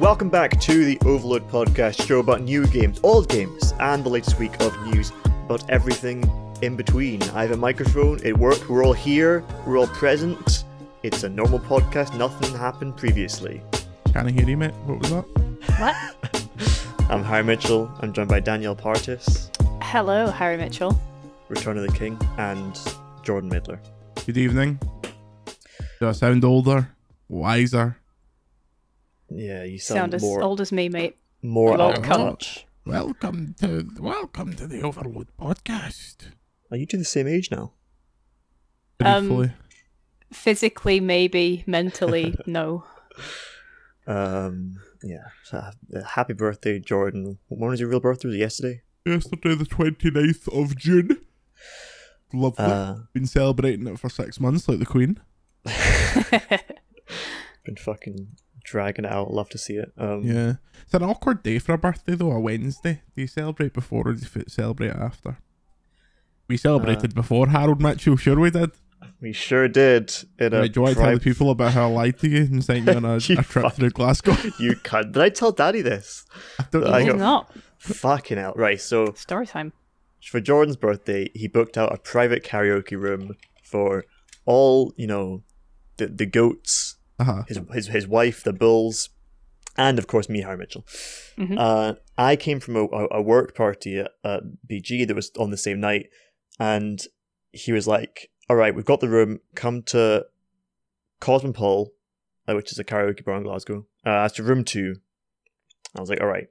[0.00, 4.40] Welcome back to the Overlode Podcast, show about new games, old games, and the latest
[4.40, 5.12] week of news
[5.46, 6.28] but everything
[6.62, 7.22] in between.
[7.30, 10.64] I have a microphone, it worked, we're all here, we're all present.
[11.04, 13.62] It's a normal podcast, nothing happened previously.
[14.12, 14.74] Can I hear you, mate?
[14.84, 15.24] What was that?
[15.78, 17.06] What?
[17.10, 19.48] I'm Harry Mitchell, I'm joined by Danielle Partis,
[19.80, 20.98] Hello, Harry Mitchell.
[21.48, 22.76] Return of the King, and
[23.22, 23.78] Jordan Midler.
[24.26, 24.80] Good evening.
[26.00, 26.90] Do I sound older,
[27.28, 27.96] wiser?
[29.36, 31.16] Yeah, you sound, Sound as more, old as me, mate.
[31.42, 32.16] more old out of cunt.
[32.30, 32.66] touch.
[32.86, 36.26] Welcome to welcome to the Overlode podcast.
[36.70, 37.72] Are you two the same age now?
[39.04, 39.50] Um,
[40.32, 41.64] Physically, maybe.
[41.66, 42.84] Mentally, no.
[44.06, 45.24] Um, yeah.
[45.42, 47.38] So, uh, happy birthday, Jordan.
[47.48, 48.28] When was your real birthday?
[48.28, 48.82] Was it yesterday?
[49.04, 51.20] yesterday the 29th of June.
[52.32, 52.64] Lovely.
[52.64, 55.18] Uh, Been celebrating it for six months, like the Queen.
[57.64, 58.28] been fucking
[58.64, 59.32] dragging it out.
[59.32, 59.92] Love to see it.
[59.96, 62.32] Um, Yeah, it's an awkward day for a birthday though.
[62.32, 63.02] A Wednesday.
[63.14, 65.38] Do you celebrate before or do you celebrate after?
[66.48, 68.16] We celebrated Uh, before Harold Mitchell.
[68.16, 68.72] Sure, we did.
[69.20, 70.12] we sure did.
[70.38, 72.28] In a Right, do you want to tell the people about how I lied to
[72.28, 73.74] you and sent you on a, a trip fuck.
[73.74, 74.32] through Glasgow?
[74.58, 75.12] You cunt.
[75.12, 76.24] Did I tell Daddy this?
[76.58, 76.98] I don't I know.
[76.98, 77.56] He's got- not.
[77.78, 78.54] Fucking hell.
[78.56, 78.80] Right.
[78.80, 79.72] So Story time.
[80.22, 84.04] for Jordan's birthday, he booked out a private karaoke room for
[84.46, 85.42] all you know,
[85.98, 87.42] the the goats, Uh-huh.
[87.48, 89.10] his his his wife, the bulls,
[89.76, 90.84] and of course me, Harry Mitchell.
[91.38, 91.56] Mhm.
[91.58, 95.50] Uh, I came from a, a- a work party at, at BG that was on
[95.50, 96.06] the same night,
[96.58, 97.00] and
[97.52, 99.40] he was like, "All right, we've got the room.
[99.54, 100.26] Come to
[101.20, 101.88] Cosmopol,
[102.48, 103.86] uh, which is a karaoke bar in Glasgow.
[104.04, 104.96] Uh, that's to room two.
[105.96, 106.48] I was like, all right.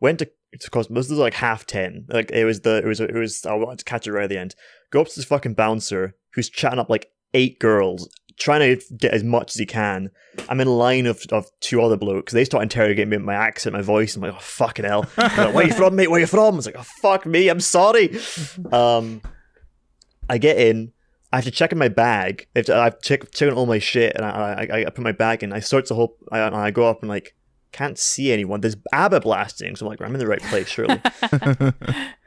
[0.00, 0.96] Went to to Cosmo.
[0.96, 2.06] This was like half ten.
[2.08, 3.44] Like it was the it was it was.
[3.46, 4.54] I wanted to catch it right at the end.
[4.90, 8.08] Go up to this fucking bouncer who's chatting up like eight girls,
[8.40, 10.10] trying to get as much as he can.
[10.48, 12.32] I'm in line of, of two other blokes.
[12.32, 14.16] They start interrogating me with my accent, my voice.
[14.16, 15.02] I'm like, oh fucking hell.
[15.16, 16.10] They're like, Where you from, mate?
[16.10, 16.54] Where you from?
[16.54, 17.48] I was like, oh fuck me.
[17.48, 18.18] I'm sorry.
[18.72, 19.20] Um,
[20.28, 20.92] I get in.
[21.32, 22.48] I have to check in my bag.
[22.56, 25.12] I have to, I've checked checked all my shit, and I, I I put my
[25.12, 25.52] bag in.
[25.52, 26.16] I search the whole.
[26.32, 27.36] I, I go up and like
[27.70, 28.60] can't see anyone.
[28.60, 31.00] There's ABBA blasting, so I'm like, I'm in the right place, surely.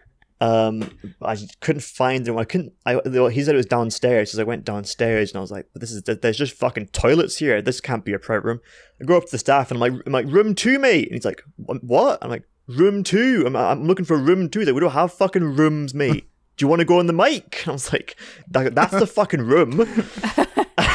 [0.43, 0.89] um,
[1.21, 2.37] I couldn't find him.
[2.37, 2.73] I couldn't.
[2.85, 2.99] I
[3.29, 6.03] he said it was downstairs, so I went downstairs, and I was like, this is
[6.03, 7.61] there's just fucking toilets here.
[7.61, 8.59] This can't be a private room.
[9.01, 11.05] I go up to the staff, and I'm like, I'm like, room two, mate.
[11.05, 12.19] And he's like, what?
[12.21, 13.43] I'm like, room two.
[13.45, 14.59] I'm, I'm looking for room two.
[14.59, 16.27] He's like, we don't have fucking rooms, mate.
[16.57, 17.63] Do you want to go on the mic?
[17.67, 18.17] I was like,
[18.49, 19.79] that, that's the fucking room.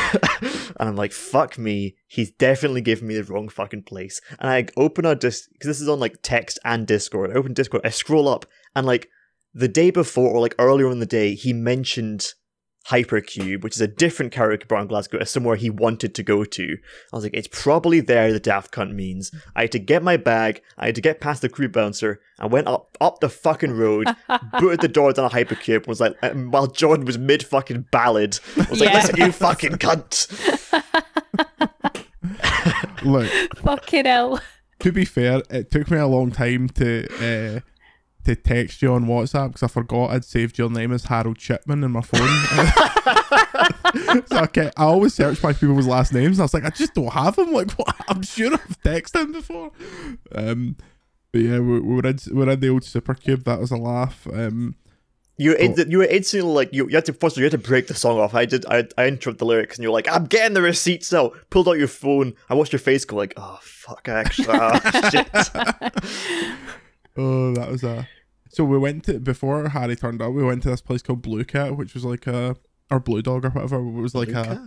[0.79, 1.97] and I'm like, fuck me.
[2.07, 4.21] He's definitely giving me the wrong fucking place.
[4.39, 7.31] And I open our disc because this is on like text and Discord.
[7.31, 7.85] I open Discord.
[7.85, 9.09] I scroll up and like
[9.55, 12.35] the day before or like earlier in the day, he mentioned
[12.89, 16.43] Hypercube, which is a different karaoke bar in Glasgow, as somewhere he wanted to go
[16.45, 16.77] to.
[17.13, 19.31] I was like, it's probably there the daft cunt means.
[19.55, 22.47] I had to get my bag, I had to get past the crew bouncer, I
[22.47, 24.07] went up up the fucking road,
[24.59, 27.87] booted the door down a Hypercube, and was like, and while Jordan was mid fucking
[27.93, 28.95] ballad, I was like, Yeah.
[28.95, 30.29] listen, you fucking cunt.
[33.05, 34.41] Look, Fucking hell.
[34.81, 37.07] to be fair, it took me a long time to
[37.57, 37.61] uh,
[38.29, 41.83] to text you on WhatsApp because I forgot I'd saved your name as Harold Chipman
[41.83, 42.29] in my phone.
[44.27, 46.93] so okay, I always search by people's last names, and I was like, I just
[46.95, 47.53] don't have them.
[47.53, 47.97] Like, what?
[48.07, 49.71] I'm sure I've texted him before.
[50.35, 50.77] Um,
[51.33, 53.45] but yeah, we, we were in, we were in the old Supercube.
[53.45, 54.27] That was a laugh.
[54.31, 54.75] Um,
[55.39, 57.59] You were, in, you were instantly like you, you had to first you had to
[57.59, 58.35] break the song off.
[58.35, 61.35] I did I I interrupted the lyrics and you're like I'm getting the receipts out.
[61.49, 62.35] Pulled out your phone.
[62.51, 65.29] I watched your face go like oh fuck I actually oh, shit.
[67.21, 68.09] Oh, that was a.
[68.51, 70.33] So we went to before Harry turned up.
[70.33, 72.57] We went to this place called Blue Cat, which was like a
[72.91, 73.77] or Blue Dog or whatever.
[73.77, 74.59] It was like Blue a Cat?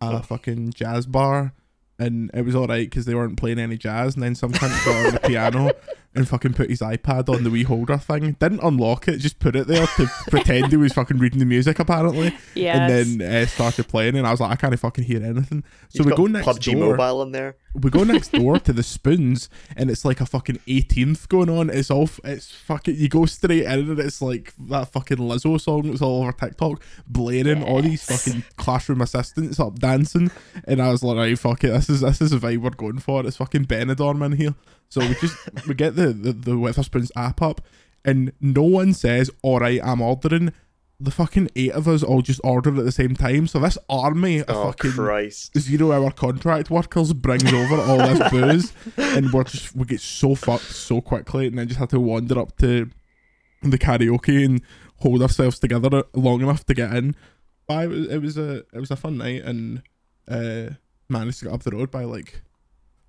[0.00, 0.18] a Oh.
[0.20, 1.52] fucking jazz bar,
[1.98, 4.14] and it was all right because they weren't playing any jazz.
[4.14, 5.70] And then some cunt got on the piano
[6.14, 8.32] and fucking put his iPad on the wee holder thing.
[8.40, 11.78] Didn't unlock it, just put it there to pretend he was fucking reading the music
[11.78, 12.36] apparently.
[12.54, 12.76] Yes.
[12.90, 15.62] And then uh, started playing, and I was like, I can't fucking hear anything.
[15.90, 17.56] So You've we got go next PUBG door Mobile in there.
[17.74, 21.70] we go next door to the spoons and it's like a fucking 18th going on
[21.70, 25.82] it's all it's fucking you go straight in and it's like that fucking lizzo song
[25.82, 30.30] that's all over tiktok blaring all these fucking classroom assistants up dancing
[30.64, 32.98] and i was like right fuck it this is this is the vibe we're going
[32.98, 34.54] for it's fucking benidorm in here
[34.88, 35.36] so we just
[35.66, 37.60] we get the the, the Wetherspoons app up
[38.04, 40.52] and no one says all right i'm ordering
[41.00, 44.40] the fucking eight of us all just ordered at the same time so this army
[44.40, 45.56] of Oh fucking Christ.
[45.56, 50.34] zero hour contract workers brings over all this booze and we're just we get so
[50.34, 52.90] fucked so quickly and then just had to wander up to
[53.62, 54.60] the karaoke and
[54.96, 57.14] hold ourselves together long enough to get in.
[57.68, 59.82] But it was, it was a it was a fun night and
[60.28, 60.70] uh
[61.08, 62.42] managed to get up the road by like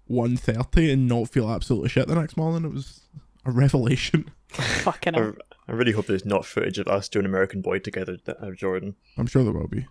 [0.10, 2.66] 1.30 and not feel absolutely shit the next morning.
[2.70, 3.02] It was
[3.46, 4.32] a revelation.
[4.50, 5.32] Fucking I.
[5.68, 8.96] I really hope there's not footage of us doing American Boy together, that- of Jordan.
[9.18, 9.86] I'm sure there will be.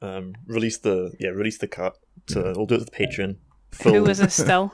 [0.00, 1.96] Um, release the yeah, release the cut.
[2.28, 3.36] To, We'll do it with Patreon.
[3.82, 4.72] Who was this still?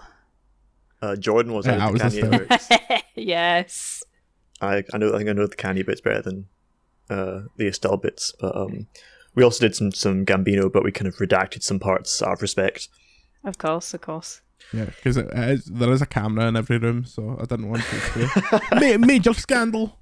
[1.02, 4.02] uh, Jordan was Yeah, out I was Kanye yes.
[4.60, 6.46] I I know I think I know the Kanye bits better than
[7.08, 8.88] uh, the Estelle bits, but um,
[9.34, 12.42] we also did some some Gambino, but we kind of redacted some parts out of
[12.42, 12.88] respect.
[13.44, 14.42] Of course, of course.
[14.72, 17.82] Yeah, because it is, there is a camera in every room, so I didn't want
[17.82, 18.60] to.
[18.98, 19.98] Ma- major scandal.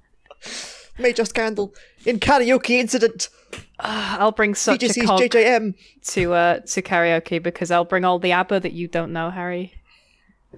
[0.97, 1.73] Major scandal
[2.05, 3.29] in karaoke incident.
[3.79, 5.73] Ah, I'll bring such a BGC's cog JJM.
[6.11, 9.73] to uh to karaoke because I'll bring all the ABBA that you don't know, Harry.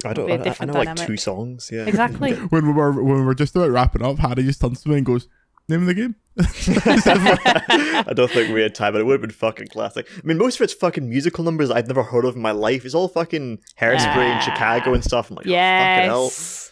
[0.04, 0.26] I don't.
[0.26, 1.70] be a I, I different know like two songs.
[1.72, 1.86] Yeah.
[1.86, 2.32] Exactly.
[2.34, 4.96] When we were when we were just about wrapping up, Harry just turns to me
[4.96, 5.28] and goes,
[5.68, 9.30] "Name of the game." I don't think we had time, but it would have been
[9.30, 10.06] fucking classic.
[10.16, 12.84] I mean, most of it's fucking musical numbers I've never heard of in my life.
[12.84, 14.38] It's all fucking Hairspray in Yeah.
[14.40, 15.30] Chicago and stuff.
[15.30, 16.24] I'm like, oh, fucking hell.
[16.24, 16.70] yes.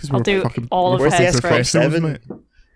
[0.00, 1.40] 'Cause I'll we're do fucking- all of we're Where's Hairspray.
[1.40, 2.02] professionals, S47?
[2.02, 2.20] mate.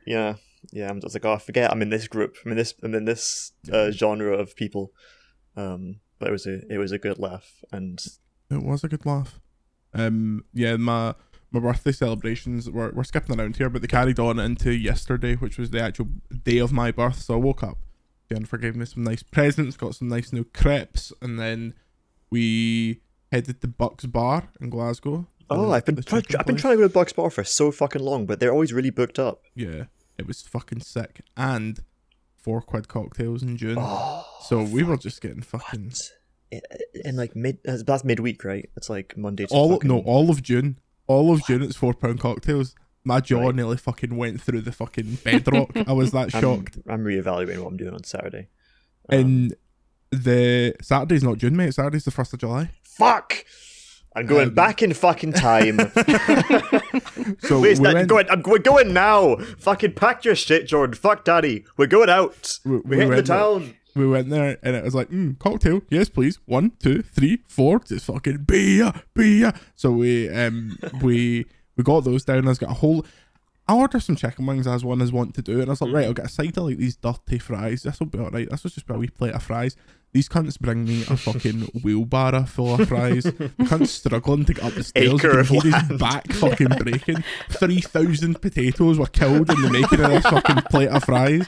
[0.06, 0.34] Yeah,
[0.72, 0.88] yeah.
[0.90, 1.70] I'm just like, oh, I forget.
[1.70, 2.36] I'm in this group.
[2.44, 2.74] I'm in this.
[2.82, 4.92] I'm in this uh, genre of people.
[5.56, 8.00] Um, but it was a it was a good laugh, and
[8.50, 9.38] It was a good laugh.
[9.94, 11.14] Um, yeah, my
[11.50, 15.58] my birthday celebrations we're we're skipping around here, but they carried on into yesterday, which
[15.58, 16.08] was the actual
[16.44, 17.20] day of my birth.
[17.22, 17.78] So I woke up.
[18.30, 21.74] Jennifer gave me some nice presents, got some nice new crepes, and then
[22.30, 23.00] we
[23.32, 25.26] headed to Bucks Bar in Glasgow.
[25.50, 28.02] oh, I've been try- I've been trying to go to Bucks Bar for so fucking
[28.02, 29.42] long, but they're always really booked up.
[29.54, 29.84] Yeah,
[30.18, 31.80] it was fucking sick, and
[32.36, 33.78] four quid cocktails in June.
[33.80, 36.10] Oh, so we were just getting fucking what?
[37.04, 38.68] In, like mid, uh, that's midweek, right?
[38.76, 39.46] It's like Monday.
[39.46, 40.78] To all fucking, no all of June,
[41.08, 41.62] all of June.
[41.62, 42.74] It's four pound cocktails.
[43.04, 43.54] My jaw Right.
[43.54, 45.70] nearly fucking went through the fucking bedrock.
[45.88, 46.78] I was that I'm, shocked.
[46.88, 48.48] I'm reevaluating what I'm doing on Saturday.
[49.10, 49.54] Um, And
[50.10, 51.74] the Saturday's not June, mate.
[51.74, 52.70] Saturday's the first of July.
[52.84, 53.44] fuck.
[54.16, 55.78] I'm going Um, back in fucking time.
[57.40, 59.36] So Wait, we that, went, going, I'm, we're going now.
[59.58, 60.94] Fucking pack your shit, Jordan.
[60.94, 61.64] Fuck daddy.
[61.76, 62.58] We're going out.
[62.64, 63.74] We- We're we hitting the town.
[63.98, 66.38] We went there, and it was like, mm, cocktail, yes, please.
[66.46, 67.80] One, two, three, four.
[67.80, 69.52] Just fucking beer, beer.
[69.76, 71.46] So we um we
[71.76, 72.46] we got those down.
[72.46, 73.04] I was got a whole.
[73.70, 75.92] I ordered some chicken wings as one is want to do, and I was like,
[75.92, 77.82] right, I'll get a side of like these dirty fries.
[77.82, 78.48] This will be alright.
[78.48, 79.76] This was just a wee plate of fries.
[80.12, 83.30] These cunts bring me a fucking wheelbarrow full of fries.
[83.66, 85.12] Cunt's struggling to get up the stairs.
[85.12, 85.98] Acre of land.
[85.98, 87.22] back fucking breaking.
[87.50, 91.46] Three thousand potatoes were killed in the making of this fucking plate of fries.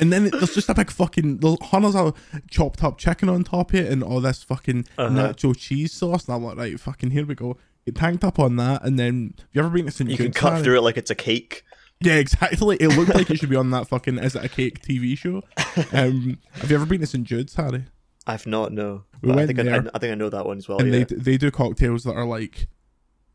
[0.00, 2.14] And then there's just a big fucking there's hundreds of
[2.50, 5.08] chopped up chicken on top of it and all this fucking Uh-huh.
[5.32, 6.26] nacho cheese sauce.
[6.26, 7.56] And I'm like, right, fucking here we go.
[7.84, 10.08] Get tanked up on that, and then have you ever been to St.
[10.08, 10.18] Jude's?
[10.20, 11.62] You can cut through it like it's a cake.
[12.00, 12.76] Yeah, exactly.
[12.80, 15.42] It looked like it should be on that fucking Is It a Cake TV show.
[15.92, 17.24] Um, have you ever been to St.
[17.24, 17.84] Jude's, Harry?
[18.26, 19.04] I've not no.
[19.20, 19.90] We But I went think I, there.
[19.94, 20.78] I think I know that one as well.
[20.78, 21.04] and yeah.
[21.04, 22.68] they they do cocktails that are like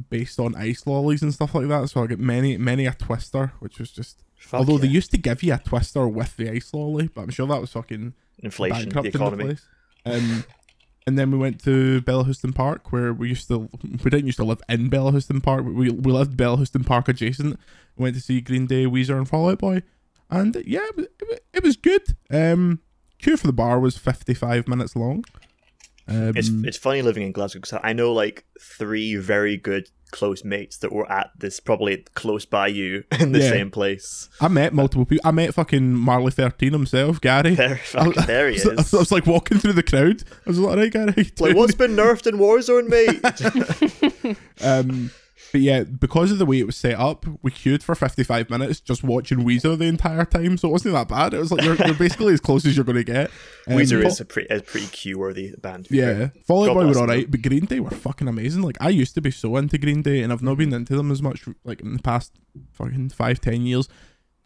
[0.09, 1.89] based on ice lollies and stuff like that.
[1.89, 5.17] So I get many many a twister, which was just Fuck although they used to
[5.17, 8.89] give you a twister with the ice lolly, but I'm sure that was fucking inflation,
[8.89, 9.43] the bankrupting economy.
[9.43, 9.67] place.
[10.05, 10.43] Um,
[11.05, 13.69] and then we went to Bellahouston Park, where we used to.
[13.83, 15.65] We didn't used to live in Bellahouston Park.
[15.65, 17.59] We we lived Bellahouston Park adjacent.
[17.97, 19.83] We went to see Green Day, Weezer, and Fall Out Boy,
[20.29, 22.15] and yeah, it was, it was, it was good.
[22.31, 22.79] Um,
[23.19, 25.25] queue for the bar was fifty five minutes long.
[26.09, 30.43] Um, It's it's funny living in Glasgow because I know like three very good close
[30.43, 33.49] mates that were at this probably close by you in the Yeah.
[33.51, 34.27] same place.
[34.41, 35.21] I met multiple people.
[35.27, 37.53] I met fucking Marley thirteen himself, Gary.
[37.55, 38.93] There, fucking, there he I was, is.
[38.93, 40.23] I was like walking through the crowd.
[40.47, 41.31] I was like, right, Gary.
[41.39, 44.37] Like, what's been nerfed in Warzone, mate?
[44.61, 45.11] Um,
[45.51, 48.79] but yeah, because of the way it was set up, we queued for 55 minutes
[48.79, 51.33] just watching Weezer the entire time, so it wasn't that bad.
[51.33, 53.31] It was like you're, you're basically as close as you're going to get.
[53.67, 55.87] Um, Weezer is a pretty, a pretty Q-worthy band.
[55.91, 56.33] Yeah, fair.
[56.47, 58.63] Fall Out Boy were alright, but Green Day were fucking amazing.
[58.63, 61.11] Like I used to be so into Green Day, and I've not been into them
[61.11, 62.31] as much like in the past
[62.71, 63.87] fucking five, ten years.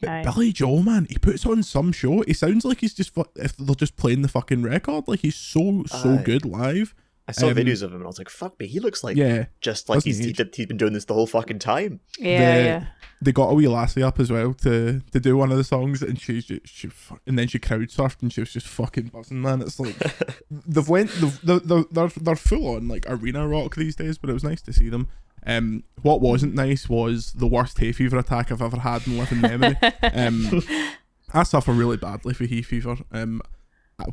[0.01, 0.23] But Aye.
[0.23, 2.21] Billie Joe, man, he puts on some show.
[2.27, 5.07] He sounds like he's just fu- if they're just playing the fucking record.
[5.07, 6.23] Like he's so so Aye.
[6.23, 6.93] good live.
[7.27, 9.15] I saw um, videos of him and I was like, "Fuck me, he looks like
[9.15, 10.25] Yeah, just like doesn't he's he?
[10.27, 12.85] he did, he's been doing this the whole fucking time." Yeah, The- yeah.
[13.21, 16.01] they got a wee lassie up as well to to do one of the songs,
[16.01, 16.89] and she she, she
[17.25, 19.61] and then she crowd surfed and she was just fucking buzzing, man.
[19.61, 19.95] It's like
[20.51, 24.29] they've went they've, they're, they're they're they're full on like arena rock these days, but
[24.29, 25.07] it was nice to see them.
[25.45, 29.41] Um, what wasn't nice was the worst hay fever attack I've ever had in living
[29.41, 29.77] memory.
[30.13, 30.61] Um,
[31.33, 32.97] I suffer really badly for hay fever.
[33.11, 33.41] Um,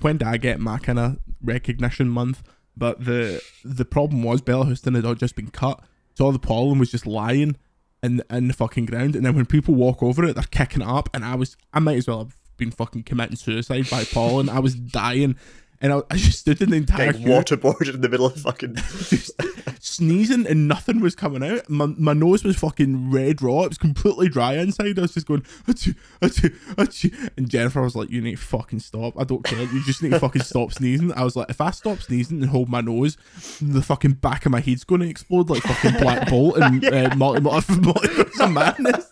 [0.00, 2.42] when did I get my kind of recognition month?
[2.76, 5.82] But the the problem was Bellahouston had just been cut,
[6.14, 7.56] so all the pollen was just lying
[8.02, 9.16] in in the fucking ground.
[9.16, 11.80] And then when people walk over it, they're kicking it up, and I was I
[11.80, 14.48] might as well have been fucking committing suicide by pollen.
[14.48, 15.36] I was dying.
[15.80, 18.37] And I, I just stood in the entire Getting queue, waterboarded in the middle of
[18.37, 18.75] fucking.
[18.75, 19.32] just
[19.80, 21.68] sneezing, and nothing was coming out.
[21.70, 23.62] My, my nose was fucking red raw.
[23.62, 24.99] It was completely dry inside.
[24.99, 27.30] I was just going, achoo, achoo, achoo.
[27.37, 29.18] and Jennifer was like, "You need to fucking stop.
[29.18, 29.62] I don't care.
[29.62, 32.50] You just need to fucking stop sneezing." I was like, "If I stop sneezing and
[32.50, 33.16] hold my nose,
[33.62, 37.14] the fucking back of my head's going to explode like fucking Black Bolt and uh,
[37.16, 39.06] multi multiverse of madness."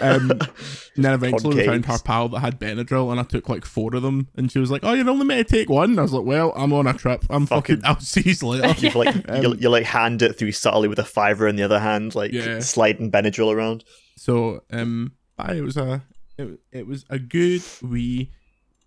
[0.00, 0.30] Um,
[0.96, 3.94] and then eventually we found her pal that had Benadryl, and I took like four
[3.94, 6.02] of them, and she was like, "Oh, you're only meant to take one." And I
[6.02, 7.24] was like, "Well, I'm on a trip.
[7.30, 7.76] I'm fucking.
[7.80, 10.98] Fucking- I'll see you later." You like you, you like hand it through subtly with
[10.98, 12.60] a fiver in the other hand, like Yeah.
[12.60, 13.84] sliding Benadryl around.
[14.16, 16.02] So um, aye, it was a
[16.38, 18.30] it, it was a good wee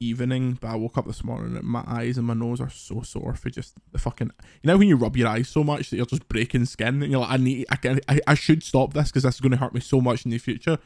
[0.05, 0.57] evening.
[0.61, 3.33] But I woke up this morning and my eyes and my nose are so sore
[3.35, 4.31] for just the fucking.
[4.63, 7.11] You know when you rub your eyes so much that you're just breaking skin and
[7.11, 9.51] you're like, I need, I can, I, I should stop this because this is going
[9.51, 10.77] to hurt me so much in the future.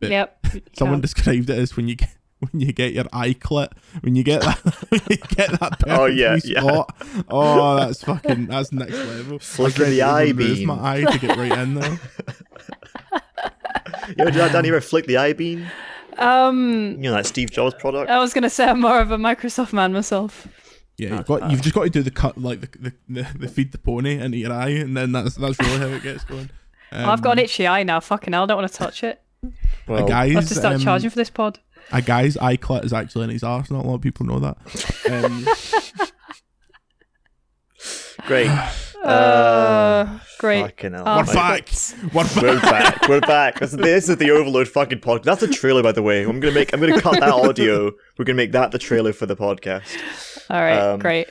[0.00, 0.46] But Yep.
[0.78, 1.02] someone Yeah.
[1.02, 2.10] described it as when you get.
[2.52, 3.70] When you get your eye clit,
[4.02, 4.58] when you get that,
[4.90, 6.60] when you get that Oh, yeah, perfect wee yeah.
[6.60, 6.96] spot.
[7.30, 9.32] Oh, that's fucking, that's next level.
[9.32, 10.66] I was Flicker the eye remove beam.
[10.68, 11.98] my eye to get right in there.
[14.08, 14.68] You ever do that, Danny?
[14.68, 15.66] You ever flick the eye beam?
[16.18, 18.10] Um, You know that Steve Jobs product.
[18.10, 20.46] I was gonna say I'm more of a Microsoft man myself.
[20.98, 22.92] Yeah, you've got you've just got to do the cut like the the,
[23.22, 26.02] the, the feed the pony into your eye, and then that's that's really how it
[26.02, 26.50] gets going.
[26.92, 27.98] Um, I've got an itchy eye now.
[27.98, 29.20] Fucking hell, I don't want to touch it.
[29.42, 29.48] a
[29.88, 31.58] Well, I'll have to start um, charging for this pod.
[31.90, 33.72] a guy's eye clit is actually in his arse.
[33.72, 34.56] Not a lot of people know that.
[35.10, 35.44] Um,
[38.28, 38.48] great.
[39.06, 40.62] Uh, great.
[40.62, 41.04] Fucking hell.
[41.06, 41.68] Oh, We're back.
[42.12, 43.00] We're We're back.
[43.00, 43.08] back.
[43.08, 43.60] We're back.
[43.60, 45.22] This, this is the Overlode fucking podcast.
[45.24, 46.22] That's a trailer, by the way.
[46.24, 46.72] I'm gonna make.
[46.72, 47.92] I'm gonna cut that audio.
[48.18, 49.96] We're gonna make that the trailer for the podcast.
[50.50, 51.28] All right, um, great.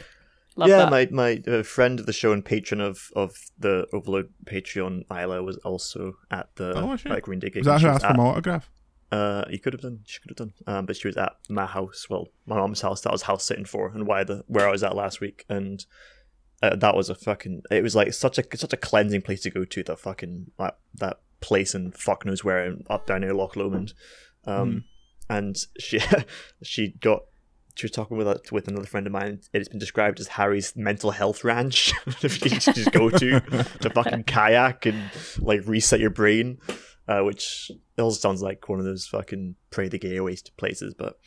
[0.58, 0.90] Love yeah, that.
[0.92, 5.44] my my uh, friend of the show and patron of of the Overlode Patreon, Isla,
[5.44, 7.12] was also at the Oh, shit.
[7.12, 7.66] at Green Day gig.
[7.66, 8.70] Was that She who asked for at- my autograph?
[9.12, 10.00] Uh, you could have done.
[10.06, 10.54] She could have done.
[10.66, 12.08] Um, but she was at my house.
[12.10, 13.02] Well, my mom's house.
[13.02, 15.46] That I was house sitting for, and why the where I was at last week,
[15.50, 15.86] and
[16.66, 17.64] uh, that was a fucking.
[17.72, 19.84] It was like such a such a cleansing place to go to.
[19.84, 23.94] That fucking that, that place in fuck knows where in, up down near Loch Lomond,
[24.46, 24.86] um,
[25.30, 26.00] and she
[26.64, 27.24] she got.
[27.78, 29.42] She was talking with a, with another friend of mine.
[29.52, 31.94] It's been described as Harry's mental health ranch.
[32.24, 36.58] if you just, just go to to fucking kayak and like reset your brain
[37.08, 41.20] uh, which also sounds like one of those fucking pray the gay away places, but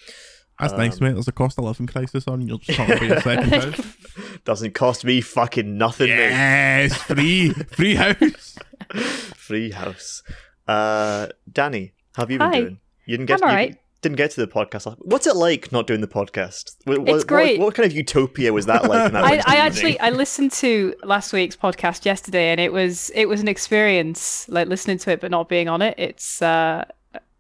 [0.61, 1.13] That's nice, Um, mate.
[1.15, 2.47] There's a cost of living crisis on.
[2.49, 3.97] You'll just talk about your second house.
[4.45, 6.31] doesn't cost me fucking nothing, mate.
[6.31, 8.57] Yes, free, free house.
[9.37, 10.23] Free house.
[10.67, 12.61] Uh, Danny, how have you been Hi.
[12.61, 12.81] doing?
[13.07, 13.77] You didn't get I'm you alright.
[14.03, 14.97] didn't get to the podcast.
[15.01, 16.75] What's it like not doing the podcast?
[16.85, 17.59] What, what- It's great.
[17.59, 19.07] What, what kind of utopia was that like?
[19.09, 23.11] in that I, I actually I listened to last week's podcast yesterday, and it was
[23.15, 25.95] it was an experience like listening to it but not being on it.
[25.99, 26.85] It's uh,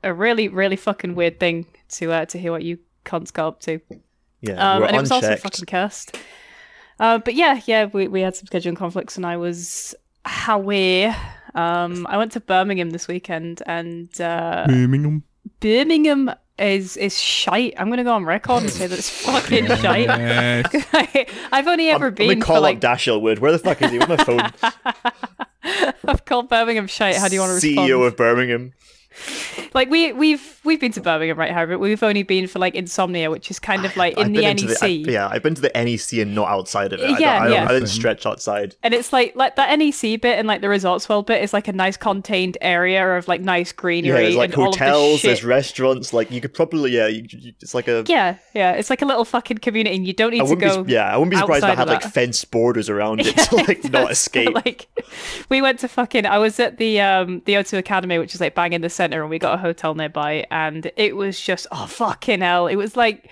[0.04, 2.78] a really really fucking weird thing to uh, to hear what you
[3.08, 3.80] cunts go up to.
[4.40, 6.16] yeah, Um, and it was also fucking cursed.
[7.00, 9.94] Uh, but yeah, yeah, we, we had some scheduling conflicts, and I was
[10.48, 11.06] away.
[11.54, 15.22] Um, I went to Birmingham this weekend, and uh, Birmingham.
[15.60, 17.74] Birmingham is is shite.
[17.78, 20.06] I'm gonna go on record and say that it's fucking shite.
[20.06, 21.36] Yes.
[21.52, 23.38] I've only ever I'm, I'm been gonna for call like up Dashiell Wood.
[23.38, 23.98] Where the fuck is he?
[23.98, 24.50] With my phone.
[26.04, 27.16] I've called Birmingham shite.
[27.16, 27.88] How do you want to respond?
[27.88, 28.72] CEO of Birmingham.
[29.74, 31.74] Like we we've we've been to Birmingham, right, Harry?
[31.74, 34.66] But we've only been for like Insomnia, which is kind of like in I've the
[34.68, 34.82] NEC.
[34.82, 37.04] I- yeah, I've been to the NEC and not outside of it.
[37.04, 37.64] I, don't- Yeah, I, yeah.
[37.64, 38.76] I didn't stretch outside.
[38.82, 41.66] And it's like like that NEC bit and like the Resorts World bit is like
[41.66, 44.10] a nice contained area of like nice greenery.
[44.14, 46.12] Yeah, there's like and all of hotels, there's restaurants.
[46.12, 48.04] Like you could probably, yeah, you, you, it's like a.
[48.06, 50.84] Yeah, yeah, it's like a little fucking community, and you don't need I to go.
[50.84, 53.36] be, yeah, I wouldn't be surprised if I outside had like fenced borders around it
[53.48, 54.52] to like It not escape.
[54.54, 54.86] but, Like,
[55.48, 56.26] we went to fucking.
[56.26, 59.20] I was at the um the O2 Academy, which is like bang in the center,
[59.22, 60.57] and we got a hotel nearby, and
[60.96, 62.66] it was just oh fucking hell!
[62.66, 63.30] It was like.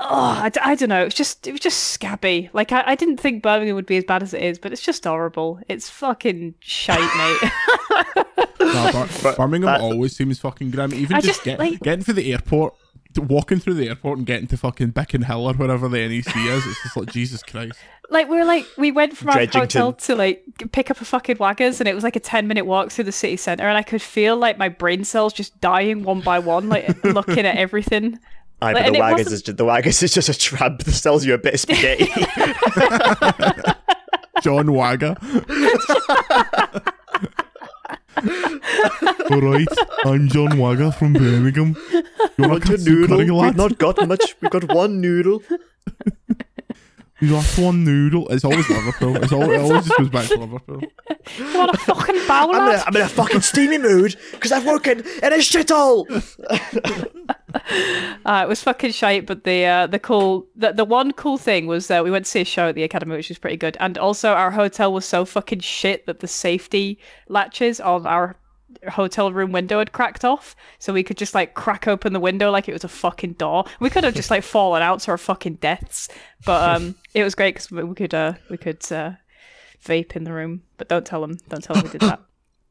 [0.00, 1.00] Oh, I, d- I don't know.
[1.02, 2.50] It was just it was just scabby.
[2.52, 4.80] Like I, I didn't think Birmingham would be as bad as it is, but it's
[4.82, 5.58] just horrible.
[5.68, 8.24] It's fucking shite, mate.
[8.60, 10.92] No, Bir- But Birmingham always seems fucking grim.
[10.92, 12.80] Even I just, just, get, like- getting to the airport, t-
[13.16, 16.82] walking through the airport and getting to fucking Bickenhill or wherever the NEC is, it's
[16.82, 17.78] just like Jesus Christ.
[18.10, 21.36] like we were like we went from our hotel to like pick up a fucking
[21.36, 23.82] waggers and it was like a 10 minute walk through the city center and i
[23.82, 28.18] could feel like my brain cells just dying one by one like looking at everything
[28.60, 30.78] Aye, Like, but and the it Waggers is just, the Waggers is just a trap
[30.80, 32.06] that sells you a bit of spaghetti.
[34.42, 35.16] John Wagger.
[39.30, 39.68] Alright,
[40.04, 41.76] I'm John Wagger from Birmingham.
[42.36, 43.16] You want Want a a noodle?
[43.18, 44.34] curry, We've not got much.
[44.40, 45.42] We've got one noodle.
[47.20, 48.28] You got one noodle.
[48.28, 49.16] It's always Liverpool.
[49.16, 50.80] It's all, it always just goes back to Liverpool.
[51.36, 52.84] you want a fucking bowl I'm in, a, lad?
[52.86, 56.06] I'm in a fucking steamy mood because I've working in a shithole.
[58.26, 61.66] Uh, it was fucking shite, but the uh, the cool the, the one cool thing
[61.66, 63.74] was that we went to see a show at the academy, which was pretty good,
[63.80, 68.36] and also our hotel was so fucking shit that the safety latches of our
[68.90, 72.50] hotel room window had cracked off, so we could just like crack open the window
[72.50, 73.64] like it was a fucking door.
[73.80, 76.08] We could have just like fallen out to our fucking deaths,
[76.44, 79.12] but um, it was great because we could uh we could uh
[79.84, 82.20] vape in the room, but don't tell them, don't tell them we did that.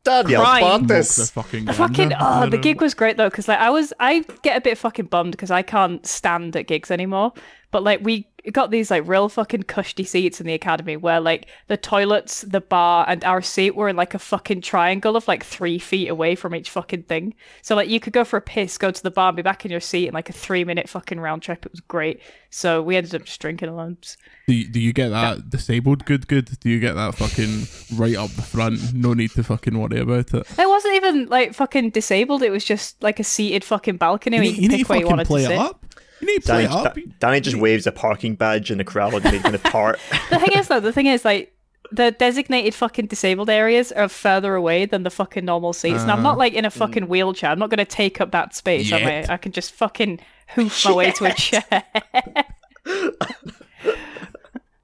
[0.03, 0.61] Daniel, Crime.
[0.63, 1.29] fuck Mock the this.
[1.31, 2.17] fucking The fucking ganja.
[2.19, 4.77] oh, No, the gig was great though because like I was I get a bit
[4.77, 7.33] fucking bummed because I can't stand at gigs anymore.
[7.71, 11.47] But like we got these like real fucking cushy seats in the academy where like
[11.67, 15.43] the toilets, the bar, and our seat were in like a fucking triangle of like
[15.43, 17.33] three feet away from each fucking thing.
[17.61, 19.65] So like you could go for a piss, go to the bar, and be back
[19.65, 21.65] in your seat in like a three minute fucking round trip.
[21.65, 22.21] It was great.
[22.49, 24.17] So we ended up just drinking loads.
[24.47, 26.57] Do you, do you get that disabled good good?
[26.59, 28.93] Do you get that fucking right up the front?
[28.93, 30.47] No need to fucking worry about it.
[30.57, 32.43] It wasn't even like fucking disabled.
[32.43, 34.37] It was just like a seated fucking balcony.
[34.37, 35.85] You need, you you need to where you fucking play to it up.
[36.27, 36.93] You need play Danny, up.
[36.95, 39.99] Da- Danny just waves a parking badge in the crowd and making a part.
[40.29, 41.53] the thing is though, the thing is like
[41.91, 46.01] the designated fucking disabled areas are further away than the fucking normal seats.
[46.01, 46.39] and I'm not uh-huh.
[46.39, 47.07] like in a fucking mm.
[47.07, 47.49] wheelchair.
[47.49, 48.91] I'm not going to take up that space.
[48.91, 49.33] Am I?
[49.33, 50.19] I can just fucking
[50.49, 51.83] hoof my way to a chair.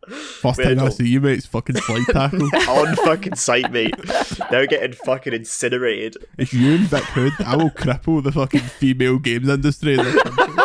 [0.08, 0.90] First Wait, time I no.
[0.90, 2.42] see you, mate, it's fucking flight tackle.
[2.70, 3.96] on fucking sight, mate.
[4.52, 6.18] They're getting fucking incinerated.
[6.38, 7.34] If you and Vic Hood.
[7.46, 9.98] I will cripple the fucking female games industry.
[9.98, 10.63] in this country.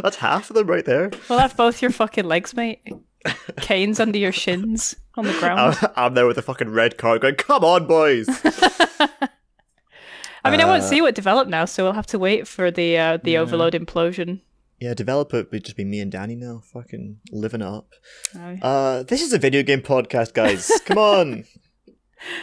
[0.04, 1.10] That's half of them right there.
[1.28, 2.80] we'll have both your fucking legs, mate.
[3.60, 5.76] Canes under your shins on the ground.
[5.82, 8.26] I'm, I'm there with a fucking red card going, come on, boys.
[10.42, 12.70] I mean, I won't uh, see what developed now, so we'll have to wait for
[12.70, 14.40] the uh, the Overlode implosion.
[14.80, 17.90] yeah, developer would just be me and Danny now, fucking living up.
[18.34, 18.56] Oh.
[18.62, 20.70] Uh, this is a video game podcast, guys.
[20.86, 21.44] Come on.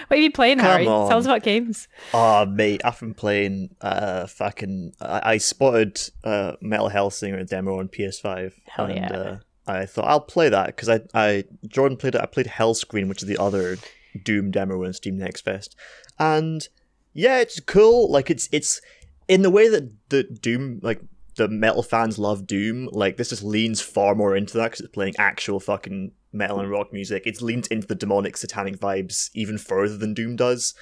[0.07, 0.88] What have you playing, Come Harry?
[0.88, 1.10] on.
[1.10, 1.88] Tell us about games.
[2.13, 4.93] Oh, mate, I've been playing uh, fucking.
[5.00, 8.53] I, I spotted uh, Metal Hellsinger demo on PS5.
[8.67, 9.17] Hell and, yeah.
[9.17, 12.22] Uh, I thought I'll play that because I, I Jordan played it.
[12.22, 13.77] I played Hellscreen, which is the other
[14.24, 15.75] Doom demo in Steam Next Fest,
[16.18, 16.68] and
[17.13, 18.09] yeah, it's cool.
[18.09, 18.81] Like it's it's
[19.27, 21.01] in the way that the Doom like
[21.35, 22.90] the metal fans love Doom.
[22.92, 26.70] Like this just leans far more into that because it's playing actual fucking metal and
[26.70, 27.24] rock music.
[27.25, 30.74] It's leaned into the demonic satanic vibes even further than Doom does.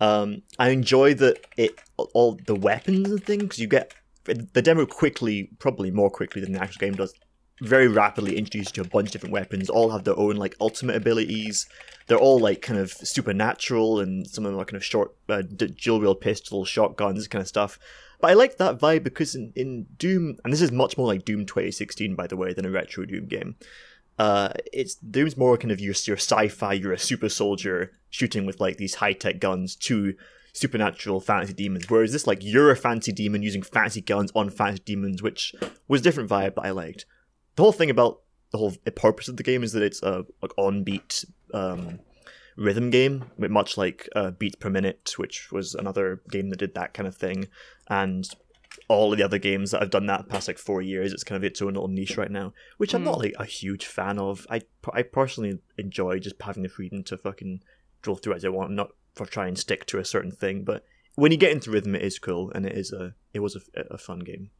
[0.00, 5.50] Um, I enjoy that it all the weapons and things you get the demo quickly,
[5.58, 7.14] probably more quickly than the actual game does.
[7.60, 9.70] Very rapidly introduces you to a bunch of different weapons.
[9.70, 11.68] All have their own like ultimate abilities.
[12.06, 15.42] They're all like kind of supernatural, and some of them are kind of short, uh,
[15.42, 17.78] dual wield pistols, shotguns, kind of stuff.
[18.20, 21.24] But I like that vibe because in, in Doom, and this is much more like
[21.24, 23.56] Doom 2016, by the way, than a retro Doom game.
[24.18, 26.72] Uh, it's Doom's more kind of your your sci-fi.
[26.72, 30.14] You're a super soldier shooting with like these high tech guns to
[30.52, 31.90] supernatural fantasy demons.
[31.90, 35.54] Whereas this, like, you're a fantasy demon using fantasy guns on fantasy demons, which
[35.88, 37.06] was a different vibe that I liked.
[37.56, 38.20] The whole thing about
[38.52, 41.98] the whole purpose of the game is that it's a like on beat um,
[42.56, 46.94] rhythm game, much like uh, beats per minute, which was another game that did that
[46.94, 47.48] kind of thing,
[47.88, 48.28] and
[48.88, 51.36] all of the other games that I've done that past like four years, it's kind
[51.36, 54.46] of its own little niche right now, which I'm not like a huge fan of.
[54.50, 57.62] I I personally enjoy just having the freedom to fucking
[58.02, 60.64] drill through as I want, not for try and stick to a certain thing.
[60.64, 60.84] But
[61.14, 63.80] when you get into rhythm, it is cool, and it is a it was a,
[63.90, 64.50] a fun game.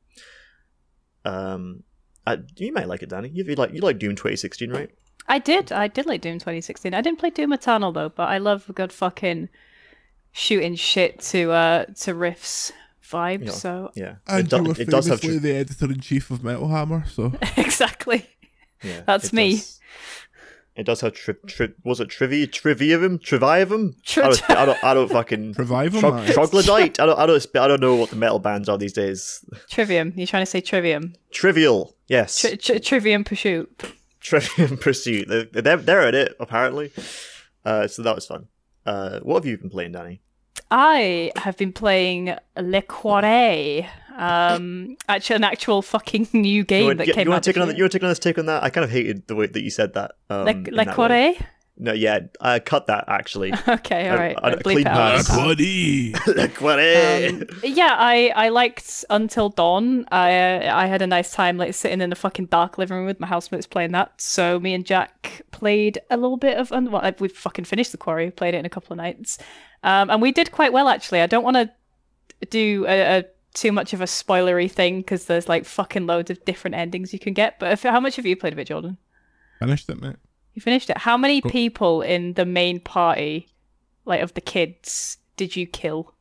[1.24, 1.82] Um,
[2.26, 3.28] uh, you might like it, Danny.
[3.28, 4.90] You you like you like Doom 2016, right?
[5.26, 5.72] I did.
[5.72, 6.94] I did like Doom 2016.
[6.94, 9.48] I didn't play Doom Eternal though, but I love good fucking
[10.32, 12.72] shooting shit to uh to riffs
[13.04, 13.44] vibe.
[13.46, 13.50] Yeah.
[13.52, 16.30] So Yeah, And it, do- you were it does have famously the editor in chief
[16.30, 18.26] of Metal Hammer, so exactly.
[18.82, 19.52] yeah, that's it me.
[19.56, 19.80] does-
[20.76, 23.94] it does have tri- tri- was it trivi trivium trivium?
[24.04, 26.98] Tri- I don't, I don't I don't fucking revival Trog- troglodyte.
[26.98, 29.44] I don't I don't I don't know what the metal bands are these days.
[29.70, 30.12] Trivium.
[30.16, 31.14] You're trying to say trivium.
[31.30, 32.40] Trivial, yes.
[32.40, 33.84] Tri- tri- trivium pursuit.
[34.20, 35.28] Trivium Pursuit.
[35.28, 36.90] They're, they're, they're at it, apparently.
[37.64, 38.48] Uh, so that was fun.
[38.86, 40.22] Uh, what have you been playing, Danny?
[40.70, 43.86] I have been playing Le Quaret.
[44.16, 47.34] Um, actually, an actual fucking new game you want, that yeah, came you out.
[47.34, 47.76] want to take this another?
[47.76, 48.62] You want to take another take on that?
[48.62, 50.12] I kind of hated the way that you said that.
[50.30, 51.38] Um, Le, in Le that way.
[51.76, 53.52] No, yeah, I cut that actually.
[53.68, 54.36] Okay, all right.
[54.40, 55.26] I- I- Bleep clean it out.
[55.26, 55.28] pass.
[56.28, 57.32] Le Quaret.
[57.42, 60.06] Um, yeah, I, I liked Until Dawn.
[60.12, 63.18] I I had a nice time like sitting in the fucking dark living room with
[63.18, 64.12] my housemates playing that.
[64.20, 67.90] So me and Jack played a little bit of un- well, like, we fucking finished
[67.90, 69.38] the quarry, played it in a couple of nights,
[69.82, 71.22] um, and we did quite well actually.
[71.22, 71.70] I don't want to
[72.50, 73.24] do a, a
[73.54, 77.18] too much of a spoilery thing because there's like fucking loads of different endings you
[77.18, 77.58] can get.
[77.58, 78.98] But if, how much have you played of it, Jordan?
[79.58, 80.16] Finished it, mate.
[80.52, 80.98] You finished it.
[80.98, 83.48] How many Go- people in the main party,
[84.04, 86.12] like of the kids, did you kill?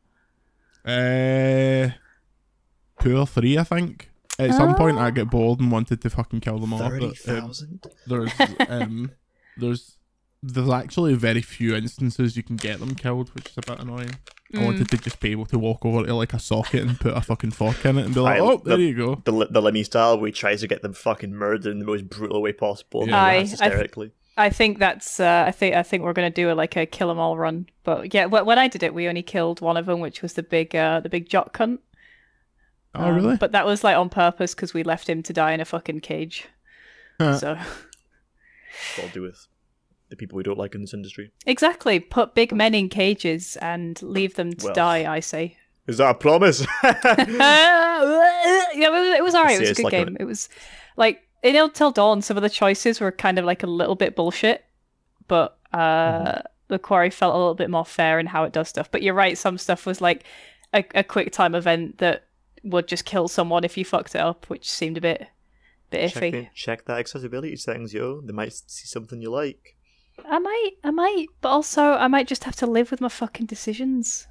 [0.85, 1.89] Uh,
[3.01, 4.09] two or three, I think.
[4.39, 6.79] At some point, I get bored and wanted to fucking kill them all.
[6.79, 7.51] Thirty But, um,
[8.07, 8.31] there's
[8.69, 9.11] um,
[9.57, 9.97] there's
[10.45, 14.11] there's actually very few instances you can get them killed, which is a bit annoying.
[14.53, 14.65] I Mm.
[14.65, 17.21] wanted to just be able to walk over to like a socket and put a
[17.21, 19.21] fucking fork in it and be like, I- oh, there you go.
[19.25, 21.85] The li- the Lemmy style, where he tries to get them fucking murdered in the
[21.85, 23.07] most brutal way possible.
[23.07, 23.15] Yeah.
[23.15, 24.11] laughs I- I th- hysterically.
[24.35, 25.19] I think that's.
[25.19, 25.75] Uh, I think.
[25.75, 27.67] I think we're gonna do a, like a kill 'em all run.
[27.83, 30.43] But yeah, when I did it, we only killed one of them, which was the
[30.43, 31.79] big, uh, the big jock cunt.
[32.95, 33.37] Oh, Um, really?
[33.37, 36.01] But that was like on purpose because we left him to die in a fucking
[36.01, 36.47] cage.
[37.19, 37.37] Huh.
[37.37, 37.57] So
[38.97, 39.47] What I'll do with
[40.09, 41.31] the people we don't like in this industry.
[41.45, 44.73] exactly, put big men in cages and leave them to Well.
[44.75, 45.11] die.
[45.11, 45.57] I say.
[45.87, 46.65] Is that a promise?
[46.83, 46.93] yeah,
[49.17, 49.57] it was, alright.
[49.57, 50.17] It was a good like a- game.
[50.19, 50.49] It was
[50.97, 52.21] like in Until Dawn.
[52.21, 54.65] Some of the choices were kind of like a little bit bullshit,
[55.27, 56.39] but uh, Mm-hmm.
[56.69, 58.89] the quarry felt a little bit more fair in how it does stuff.
[58.91, 59.37] But you're right.
[59.37, 60.23] Some stuff was like
[60.73, 62.25] a, a quick time event that
[62.63, 65.27] would just kill someone if you fucked it up, which seemed a bit
[65.93, 66.31] bit check, iffy.
[66.31, 68.21] the- check that accessibility settings, yo.
[68.21, 69.75] They might see something you like.
[70.29, 73.47] I might, I might, but also I might just have to live with my fucking
[73.47, 74.27] decisions.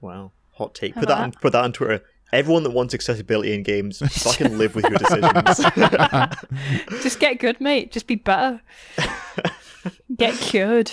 [0.00, 0.94] Wow, hot take.
[0.94, 2.02] How Put that about on, put that on Twitter.
[2.32, 5.58] Everyone that wants accessibility in games, fucking live with your decisions.
[7.02, 7.90] Just get good, mate.
[7.92, 8.62] Just be better.
[10.16, 10.92] Get cured.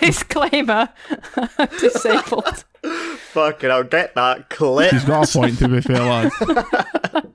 [0.00, 0.90] Disclaimer:
[1.78, 2.64] disabled.
[3.32, 4.90] fucking, I'll get that clip.
[4.90, 7.32] She's got a point to be fair, lad.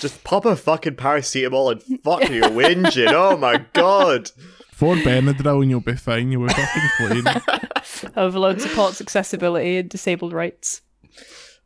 [0.00, 3.12] Just pop a fucking paracetamol and fuck your whinging.
[3.12, 4.30] Oh my god.
[4.72, 6.32] For Benadryl and you'll be fine.
[6.32, 7.24] You were fucking flaying.
[8.16, 10.80] Overlode supports accessibility and disabled rights.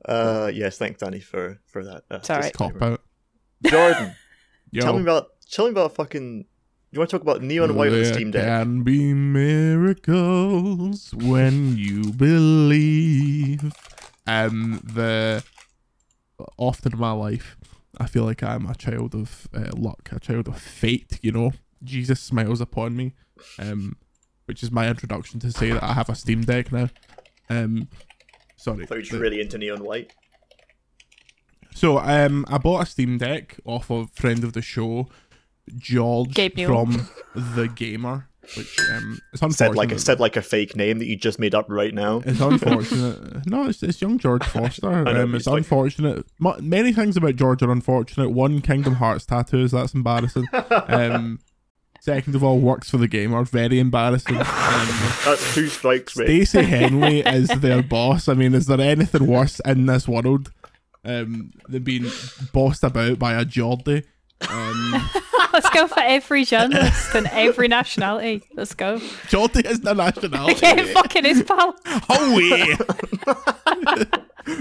[0.05, 2.03] Uh, yes, thanks, Danny, for for that.
[2.11, 2.53] Uh, It's alright.
[2.53, 3.01] Cop out.
[3.65, 4.15] Jordan,
[4.73, 4.83] Yo.
[4.83, 6.45] tell me about tell me about fucking.
[6.91, 8.45] You want to talk about neon white on the There Steam Deck?
[8.45, 13.73] can be miracles when you believe.
[14.27, 15.43] And the
[16.57, 17.57] often in my life,
[17.99, 21.18] I feel like I'm a child of uh, luck, a child of fate.
[21.23, 23.14] You know, Jesus smiles upon me.
[23.59, 23.97] Um,
[24.47, 26.90] which is my introduction to say that I have a Steam Deck now.
[27.49, 27.88] Um,
[28.57, 28.85] sorry.
[28.85, 30.12] I thought you were really into neon white.
[31.75, 35.09] So um, I bought a Steam Deck off of friend of the show,
[35.77, 39.57] George Gabe from the Gamer, which um, it's unfortunate.
[39.57, 42.22] Said like it said like a fake name that you just made up right now.
[42.24, 43.46] It's unfortunate.
[43.46, 45.04] no, it's, it's young George Foster.
[45.04, 46.26] Know, um, it's it's like- unfortunate.
[46.38, 48.30] Mu many things about George are unfortunate.
[48.30, 49.70] One, Kingdom Hearts tattoos.
[49.72, 50.46] That's embarrassing.
[50.70, 51.38] Um,
[52.00, 54.37] second of all, works for the game are Very embarrassing.
[54.37, 54.44] Um,
[55.24, 56.26] That's two strikes, mate.
[56.46, 58.28] Stacey Henley is their boss.
[58.28, 60.52] I mean, is there anything worse in this world
[61.04, 62.11] um, than being
[62.52, 64.02] bossed about by a Geordie?
[65.75, 68.43] Um, Let's go for every journalist and every nationality.
[68.55, 69.01] Let's go.
[69.29, 70.61] Geordie is the nationality.
[70.63, 71.77] Yeah, it fucking is, pal.
[72.09, 72.77] Away!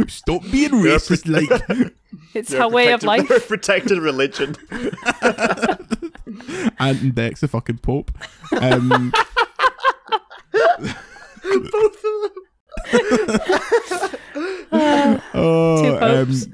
[0.07, 1.49] Stop being racist, like.
[2.35, 3.27] It's They're her way of life.
[3.27, 4.55] they're protected religion.
[6.79, 8.11] and Dex the fucking Pope.
[8.59, 9.11] Um,
[10.51, 12.31] Both of them.
[15.35, 16.47] oh, Two um, popes.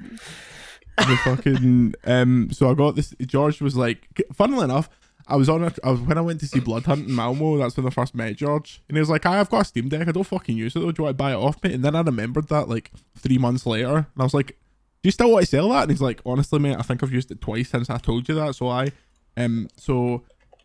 [1.08, 2.50] The fucking um.
[2.52, 3.14] So I got this.
[3.22, 4.90] George was like, funnily enough,
[5.28, 5.72] I was on a.
[5.84, 7.58] I was when I went to see Blood Hunt in Malmo.
[7.58, 10.08] That's when I first met George, and he was like, "I've got a Steam Deck.
[10.08, 10.80] I don't fucking use it.
[10.80, 10.92] though.
[10.92, 13.38] Do you want to buy it off me?" And then I remembered that like three
[13.38, 16.02] months later, and I was like, "Do you still want to sell that?" And he's
[16.02, 18.68] like, "Honestly, mate, I think I've used it twice since I told you that." So
[18.70, 18.88] I,
[19.38, 20.24] um, so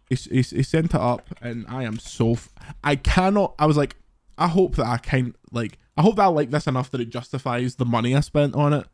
[0.09, 2.33] he, he, he sent it up, and I am so.
[2.33, 2.49] F-
[2.83, 3.55] I cannot.
[3.59, 3.97] I was like,
[4.39, 5.79] I hope that I can like.
[5.97, 8.73] I hope that I like this enough that it justifies the money I spent on
[8.73, 8.87] it.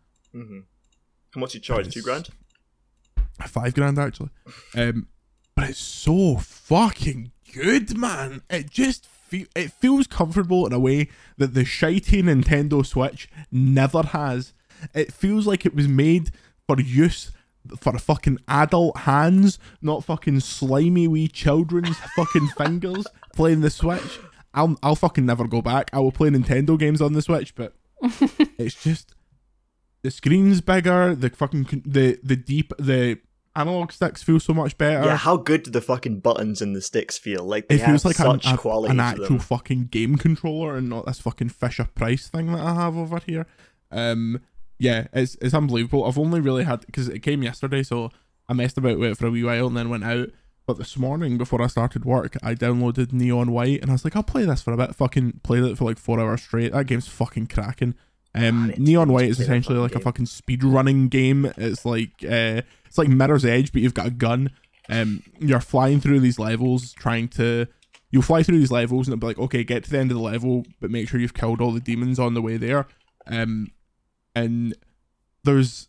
[1.35, 1.93] How much you charge?
[1.93, 2.29] Two grand.
[3.47, 4.31] Five grand actually.
[4.77, 5.09] Um,
[5.55, 8.43] but it's so fucking good, man.
[8.51, 14.03] It just fe- it feels comfortable in a way that the shitey Nintendo Switch never
[14.03, 14.53] has.
[14.95, 16.31] It feels like it was made
[16.67, 17.31] for use
[17.79, 24.19] for fucking adult hands, not fucking slimy wee children's fucking fingers playing the Switch.
[24.55, 25.91] I'll I'll fucking never go back.
[25.93, 27.75] I will play Nintendo games on the Switch, but
[28.59, 29.15] it's just
[30.03, 31.15] the screen's bigger.
[31.15, 33.19] The fucking the the deep the
[33.57, 35.05] analog sticks feel so much better.
[35.05, 37.45] Yeah, how good do the fucking buttons and the sticks feel?
[37.45, 40.77] Like they it feels have like an, such a- quality an actual fucking game controller
[40.77, 43.47] and not this fucking Fisher Price thing that I have over here.
[43.91, 44.41] Um,
[44.79, 46.05] yeah, it's it's unbelievable.
[46.05, 48.11] I've only really had because it came yesterday, so
[48.49, 50.31] I messed about with it for a wee while and then went out.
[50.67, 54.15] But this morning, before I started work, I downloaded Neon White and I was like,
[54.15, 54.95] I'll play this for a bit.
[54.95, 56.73] Fucking played it for like four hours straight.
[56.73, 57.95] That game's fucking cracking.
[58.35, 61.53] Um, God, Neon White is essentially like a fucking speed running game.
[61.57, 64.51] It's like uh, it's like Mirror's Edge, but you've got a gun.
[64.89, 67.67] Um, you're flying through these levels, trying to.
[68.13, 70.17] You'll fly through these levels, and it'll be like, okay, get to the end of
[70.17, 72.87] the level, but make sure you've killed all the demons on the way there.
[73.27, 73.69] Um,
[74.35, 74.75] and
[75.45, 75.89] there's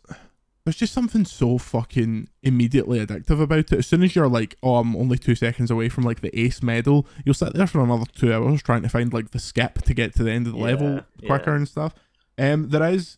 [0.64, 3.74] there's just something so fucking immediately addictive about it.
[3.74, 6.62] As soon as you're like, oh, I'm only two seconds away from like the ace
[6.62, 9.94] medal, you'll sit there for another two hours trying to find like the skip to
[9.96, 11.56] get to the end of the Yeah, level quicker yeah.
[11.58, 11.96] and stuff.
[12.42, 13.18] Um, there is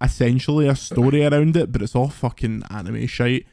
[0.00, 3.46] essentially a story around it, but it's all fucking anime shite.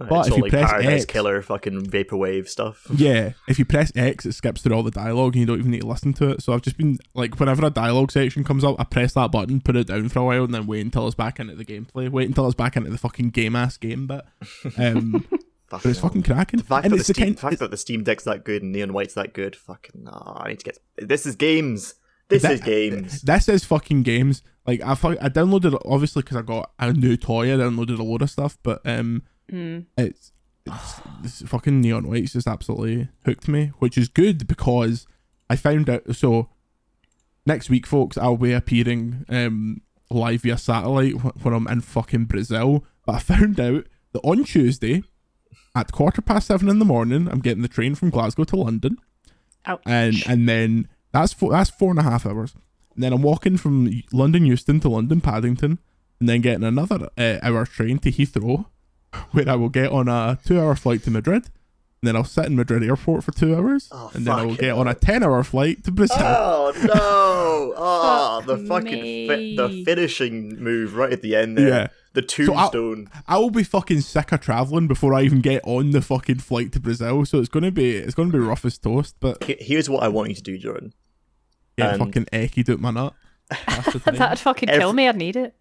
[0.00, 2.86] Right, But it's if all you like press Paradise X- Killer, fucking vaporwave stuff.
[2.94, 5.72] Yeah, if you press X, it skips through all the dialogue and you don't even
[5.72, 6.42] need to listen to it.
[6.42, 9.60] So I've just been like, whenever a dialogue section comes up, I press that button,
[9.60, 12.08] put it down for a while, and then wait until it's back into the gameplay.
[12.08, 14.22] Wait until it's back into the fucking game ass game bit.
[14.76, 15.26] Um,
[15.68, 16.58] but it's fucking cracking.
[16.58, 17.36] The fact, and that the, it's the Steam, kind.
[17.36, 20.42] the fact that the Steam Deck's that good and Neon White's that good, fucking, nah,
[20.44, 20.78] I need to get.
[20.96, 21.94] This is games.
[22.28, 23.22] This That- is games.
[23.22, 24.42] This is fucking games.
[24.66, 27.52] Like I, I downloaded it obviously because I got a new toy.
[27.54, 29.80] I downloaded a load of stuff, but um, Hmm.
[29.96, 30.32] it's,
[30.66, 35.06] it's this fucking neon white's just absolutely hooked me, which is good because
[35.48, 36.14] I found out.
[36.14, 36.50] So
[37.46, 42.84] next week, folks, I'll be appearing um live via satellite when I'm in fucking Brazil.
[43.06, 45.02] But I found out that on Tuesday
[45.74, 48.98] at quarter past seven in the morning, I'm getting the train from Glasgow to London
[49.64, 49.80] Ouch.
[49.86, 52.54] and and then that's four that's four and a half hours.
[52.94, 55.78] And then I'm walking from London Euston to London Paddington,
[56.20, 58.66] and then getting another uh, hour train to Heathrow,
[59.32, 61.44] where I will get on a two-hour flight to Madrid.
[62.00, 64.54] And then I'll sit in Madrid airport for two hours, Oh, and then I will
[64.54, 66.16] get on a ten-hour flight to Brazil.
[66.20, 67.34] Oh no!
[67.80, 71.68] Oh, the fucking fi- the finishing move right at the end there.
[71.68, 71.86] Yeah.
[72.14, 73.10] The So I'll- tombstone.
[73.26, 76.72] I will be fucking sick of traveling before I even get on the fucking flight
[76.72, 77.24] to Brazil.
[77.26, 79.16] So it's gonna be it's gonna be rough as toast.
[79.20, 80.92] But Here's what I want you to do, Jordan.
[81.78, 83.14] Yeah, And- fucking ecky out my nut.
[83.66, 83.94] That's.
[84.04, 85.08] That'd fucking Every- kill me.
[85.08, 85.54] I'd need it.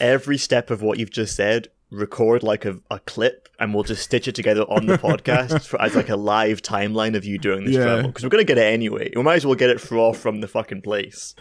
[0.00, 4.02] Every step of what you've just said, record like a, a clip, and we'll just
[4.02, 7.64] stitch it together on the podcast for, as like a live timeline of you doing
[7.64, 7.84] this Yeah.
[7.84, 8.08] travel.
[8.08, 9.12] Because we're gonna get it anyway.
[9.14, 11.34] We might as well get it raw from the fucking place.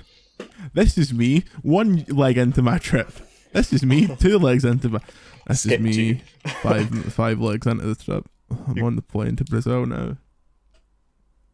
[0.74, 3.12] This is me, one leg into my trip.
[3.54, 5.00] This is me, two legs into my.
[5.48, 6.22] This Skip is me,
[6.62, 8.28] five five legs into the trip.
[8.67, 10.17] I'm on the plane to Brazil now.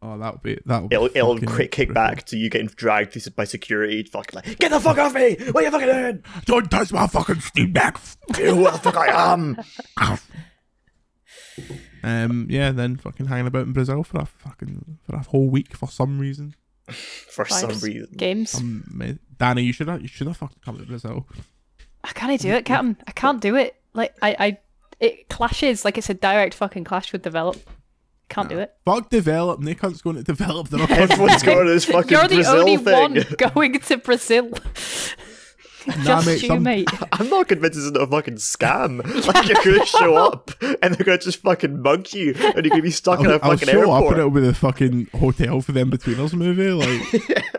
[0.02, 0.88] Oh, that'll be that'll.
[0.88, 4.02] Be It'll, it'll quick kick back to you getting dragged through- by security.
[4.04, 5.36] Fucking like, get the fuck off me!
[5.50, 6.24] What are you fucking doing?
[6.46, 7.98] Don't touch my fucking Steam Deck.
[8.36, 9.58] Who the fuck I am?
[12.02, 15.76] Um, yeah, then fucking hanging about in Brazil for a fucking for a whole week
[15.76, 16.54] for some reason.
[16.88, 18.08] For some reason.
[18.16, 18.54] Games.
[18.54, 21.28] Um, Danny, you should have you should have fucking come to Brazil.
[22.02, 22.96] I can't do it, Captain.
[23.06, 23.76] I can't do it.
[23.92, 24.58] Like I, I,
[24.98, 25.84] it clashes.
[25.84, 27.58] Like it's a direct fucking clash with develop.
[28.30, 28.72] Can't do it.
[28.86, 29.60] Fuck develop.
[29.60, 30.68] They can't going to develop.
[30.70, 33.14] They're not Everyone's going to this fucking You're the Brazil only thing.
[33.14, 34.50] one going to Brazil.
[36.04, 36.88] Just mate, you, some- mate.
[37.12, 39.02] I'm not convinced it's not a fucking scam.
[39.26, 42.82] Like you're gonna show up and they're gonna just fucking mug you and you're gonna
[42.82, 44.12] be stuck in a I'll, I'll fucking show up airport.
[44.12, 46.70] and it'll be the fucking hotel for them between us movie.
[46.70, 47.00] Like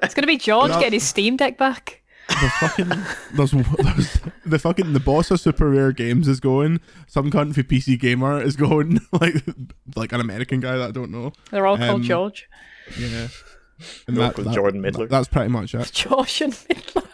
[0.04, 2.01] It's gonna be George getting his Steam Deck back.
[2.30, 2.90] There's fucking
[3.34, 6.80] there's, there's the fucking the boss of Super Rare Games is going.
[7.08, 9.00] Some cunt for PC Gamer is going.
[9.14, 9.36] Like
[9.96, 11.34] like an American guy that I don't know.
[11.52, 12.48] They're all Um, called George.
[12.98, 13.28] Yeah.
[14.08, 15.10] And They're all called Jordan Midler.
[15.10, 15.92] That's pretty much it.
[15.94, 17.08] George and Midler.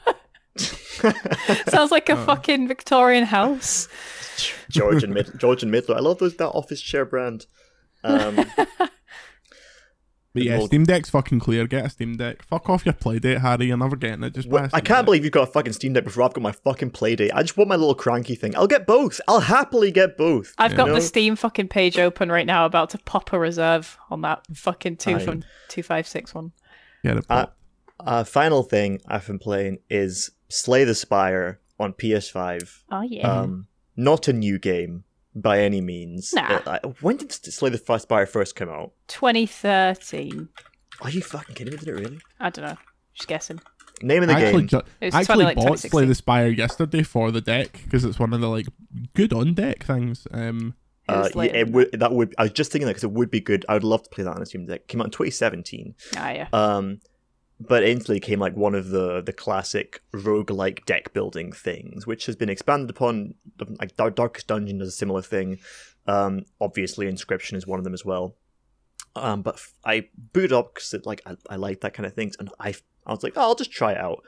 [1.70, 2.26] Sounds like a Uh.
[2.26, 3.88] fucking Victorian house.
[4.70, 5.96] George and Mid- George and Midler.
[5.96, 7.46] I love those that office chair brand.
[8.04, 8.46] Um,
[10.38, 11.66] But yeah, Steam Deck's fucking clear.
[11.68, 12.44] Get a Steam Deck.
[12.44, 13.66] Fuck off your Playdate, Harry.
[13.68, 14.34] You're never getting it.
[14.34, 15.06] Just buy a I Steam can't Deck.
[15.06, 17.32] believe you've got a fucking Steam Deck before I've got my fucking Playdate.
[17.34, 18.56] I just want my little cranky thing.
[18.56, 19.20] I'll get both.
[19.28, 20.54] I'll happily get both.
[20.58, 20.96] I've got know?
[20.96, 24.98] the Steam fucking page open right now, about to pop a reserve on that fucking
[24.98, 25.20] two Aye.
[25.20, 26.52] from two five six one.
[27.04, 27.26] Get it.
[27.30, 27.48] Uh,
[28.00, 32.84] uh, final thing I've been playing is Slay the Spire on PS5.
[32.92, 33.28] Oh yeah.
[33.28, 35.04] Um, not a new game
[35.42, 36.34] by any means.
[36.34, 36.60] Nah.
[36.66, 38.92] Uh, I- when did Slay the Spire first come out?
[39.08, 40.50] 2013.
[41.02, 41.78] Are you fucking kidding me?
[41.80, 42.20] Did it really?
[42.40, 42.78] I don't know.
[43.14, 43.60] Just guessing.
[44.02, 44.68] Name of the I actually, game.
[44.68, 48.04] ju- It was I actually like, bought Slay the Spire yesterday for the deck because
[48.06, 48.68] it's one of the like
[49.16, 50.28] good on deck things.
[50.32, 50.76] Um,
[51.10, 51.92] Uh, yeah, it would.
[51.94, 52.36] That would.
[52.38, 53.66] I was just thinking that because it would be good.
[53.70, 54.88] I would love to play that on a Steam Deck.
[54.88, 55.96] Came out in 2017.
[56.18, 56.48] Ah yeah.
[56.54, 57.00] Um,
[57.60, 62.36] but instantly came like one of the the classic roguelike deck building things, which has
[62.36, 63.36] been expanded upon.
[63.80, 65.60] Like Dar- Darkest Dungeon does a similar thing.
[66.06, 68.36] Um, obviously, Inscryption is one of them as well.
[69.16, 72.50] Um, but I booted up because like I, I like that kind of things, and
[72.60, 74.24] I I was like, oh, I'll just try it out.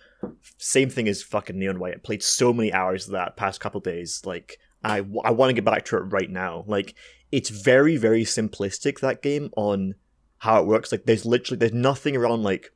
[0.57, 1.95] Same thing as fucking Neon White.
[1.95, 4.21] I played so many hours of that past couple days.
[4.25, 6.63] Like I, I want to get back to it right now.
[6.65, 6.95] Like
[7.31, 9.95] it's very very simplistic that game on
[10.39, 10.91] how it works.
[10.91, 12.71] Like there's literally there's nothing around like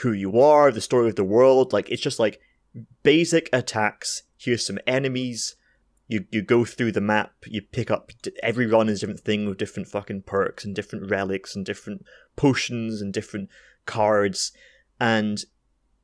[0.00, 1.72] who you are, the story of the world.
[1.72, 2.40] Like it's just like
[3.02, 4.22] basic attacks.
[4.36, 5.56] Here's some enemies.
[6.06, 7.32] You you go through the map.
[7.46, 8.10] You pick up
[8.42, 12.04] every run is a different thing with different fucking perks and different relics and different
[12.36, 13.50] potions and different
[13.86, 14.52] cards.
[15.00, 15.44] And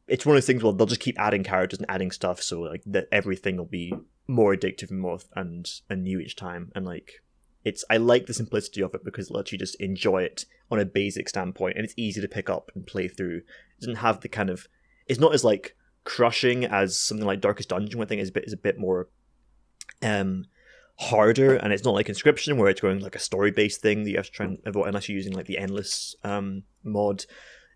[0.07, 2.61] it's one of those things where they'll just keep adding characters and adding stuff, so
[2.61, 3.95] like that everything will be
[4.27, 6.71] more addictive and more and and new each time.
[6.75, 7.23] And like
[7.65, 10.79] it's I like the simplicity of it because it lets you just enjoy it on
[10.79, 13.39] a basic standpoint, and it's easy to pick up and play through.
[13.39, 14.69] It doesn't have the kind of
[15.07, 18.45] it's not as like crushing as something like Darkest Dungeon, I think is a bit
[18.45, 19.09] is a bit more
[20.03, 20.45] um
[20.97, 24.11] harder and it's not like Inscryption where it's going like a story based thing that
[24.11, 27.25] you have to try and avoid unless you're using like the endless um mod.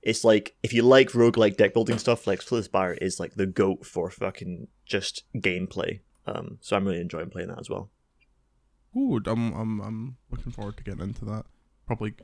[0.03, 3.47] It's like if you like roguelike deck building stuff like the Spire is like the
[3.47, 6.01] goat for fucking just gameplay.
[6.27, 7.91] Um so i'm really enjoying playing that as well
[8.97, 11.45] Ooh, I'm I'm I'm looking forward to getting into that.
[11.87, 12.15] Probably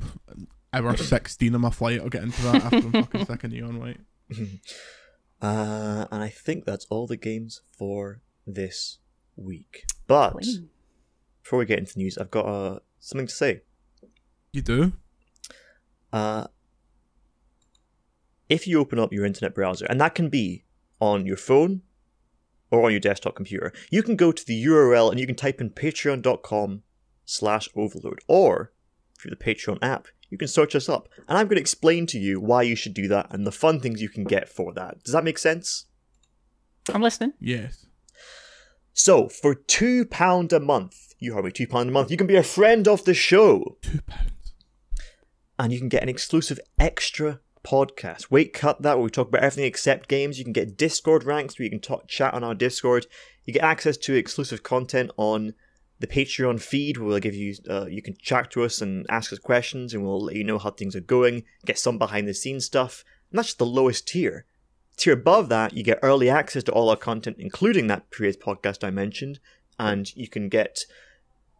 [0.72, 2.00] hour sixteen of my flight.
[2.00, 4.00] I'll get into that after I'm fucking sick of Neon White.
[5.42, 8.98] uh and i think that's all the games for this
[9.36, 10.70] week but Clean.
[11.42, 13.60] before we get into the news i've got uh something to say
[14.52, 14.92] You do?
[16.12, 16.46] uh,
[18.48, 20.64] if you open up your internet browser, and that can be
[21.00, 21.82] on your phone
[22.70, 25.60] or on your desktop computer, you can go to the URL and you can type
[25.60, 26.82] in patreon.com
[27.24, 28.20] slash overlode.
[28.26, 28.72] Or,
[29.18, 31.08] through the Patreon app, you can search us up.
[31.28, 33.80] And I'm going to explain to you why you should do that and the fun
[33.80, 35.02] things you can get for that.
[35.04, 35.86] Does that make sense?
[36.92, 37.32] I'm listening.
[37.40, 37.86] Yes.
[38.92, 42.42] So, for £2 a month, you heard me, £2 a month, you can be a
[42.42, 43.76] friend of the show.
[43.82, 44.52] Two pounds.
[45.58, 48.30] and you can get an exclusive extra podcast.
[48.30, 50.38] Wait, cut that where we talk about everything except games.
[50.38, 53.06] You can get Discord ranks where you can talk, chat on our Discord.
[53.44, 55.54] You get access to exclusive content on
[55.98, 59.32] the Patreon feed where we'll give you, uh, you can chat to us and ask
[59.32, 61.42] us questions, and we'll let you know how things are going.
[61.64, 64.44] Get some behind the scenes stuff, and that's just the lowest tier.
[64.96, 68.84] Tier above that, you get early access to all our content, including that previous podcast
[68.84, 69.40] I mentioned,
[69.78, 70.84] and you can get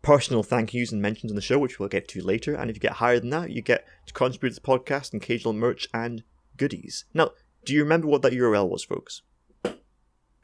[0.06, 2.54] personal thank yous and mentions on the show, which we'll get to later.
[2.54, 5.20] And if you get higher than that, you get to contribute to the podcast and
[5.20, 6.22] occasional merch and
[6.56, 7.04] goodies.
[7.12, 7.32] Now,
[7.64, 9.22] do you remember what that URL was, folks?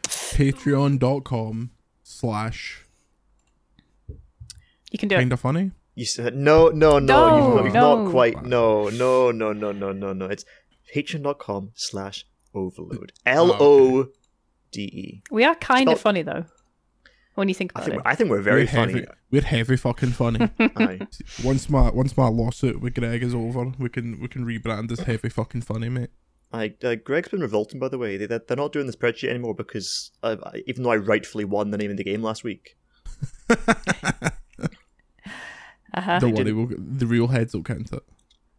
[0.02, 1.70] Patreon.com
[2.02, 2.86] slash
[4.90, 5.20] You can do it.
[5.20, 5.70] kinda funny.
[5.94, 7.28] You said no, no, no.
[7.28, 8.10] No, you've, not, you've not no.
[8.10, 8.44] quite.
[8.44, 10.26] No, no, no, no, no, no, no.
[10.26, 10.44] It's
[10.92, 13.10] patreon.com slash overlode.
[13.26, 14.08] Ah, L O
[14.72, 15.22] D E.
[15.30, 16.46] We are kind of funny though,
[17.34, 18.04] when you think I about think it.
[18.04, 18.92] we're, I think we're very we're funny.
[18.92, 20.48] Heavy, we're heavy fucking funny.
[20.58, 21.06] Aye.
[21.44, 25.00] once my once my lawsuit with Greg is over, we can we can rebrand as
[25.00, 26.10] heavy fucking funny, mate.
[26.54, 28.18] I, uh, Greg's been revolting, by the way.
[28.18, 31.78] They, they're not doing the spreadsheet anymore because uh, even though I rightfully won the
[31.78, 32.76] name of the game last week,
[35.94, 36.18] Uh-huh.
[36.20, 38.02] Don't worry, we'll, the real heads will count it.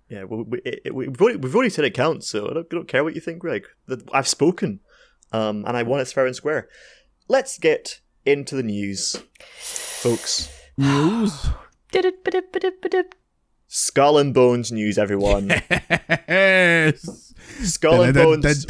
[0.09, 2.75] Yeah, we, we, it, we've, already, we've already said it counts, so I don't, I
[2.75, 3.65] don't care what you think, Greg.
[3.87, 4.81] That- I've spoken,
[5.31, 6.69] um, and I won it fair and square.
[7.27, 10.49] Let's get into the news, folks.
[10.77, 11.47] News.
[13.67, 15.49] Skull and Bones news, everyone.
[15.49, 17.33] yes.
[17.63, 18.65] Skull and Bones.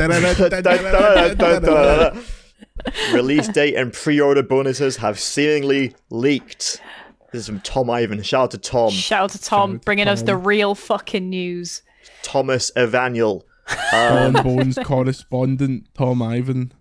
[3.14, 6.82] Release date and pre-order bonuses have seemingly leaked.
[7.32, 8.22] This is from Tom Ivan.
[8.24, 8.92] Shout out to Tom.
[8.92, 11.82] Shout out to Tom, Shout out to bringing us the real fucking news.
[12.22, 13.44] Thomas Evaniel.
[13.92, 16.74] Tom um, Bones correspondent Tom Ivan.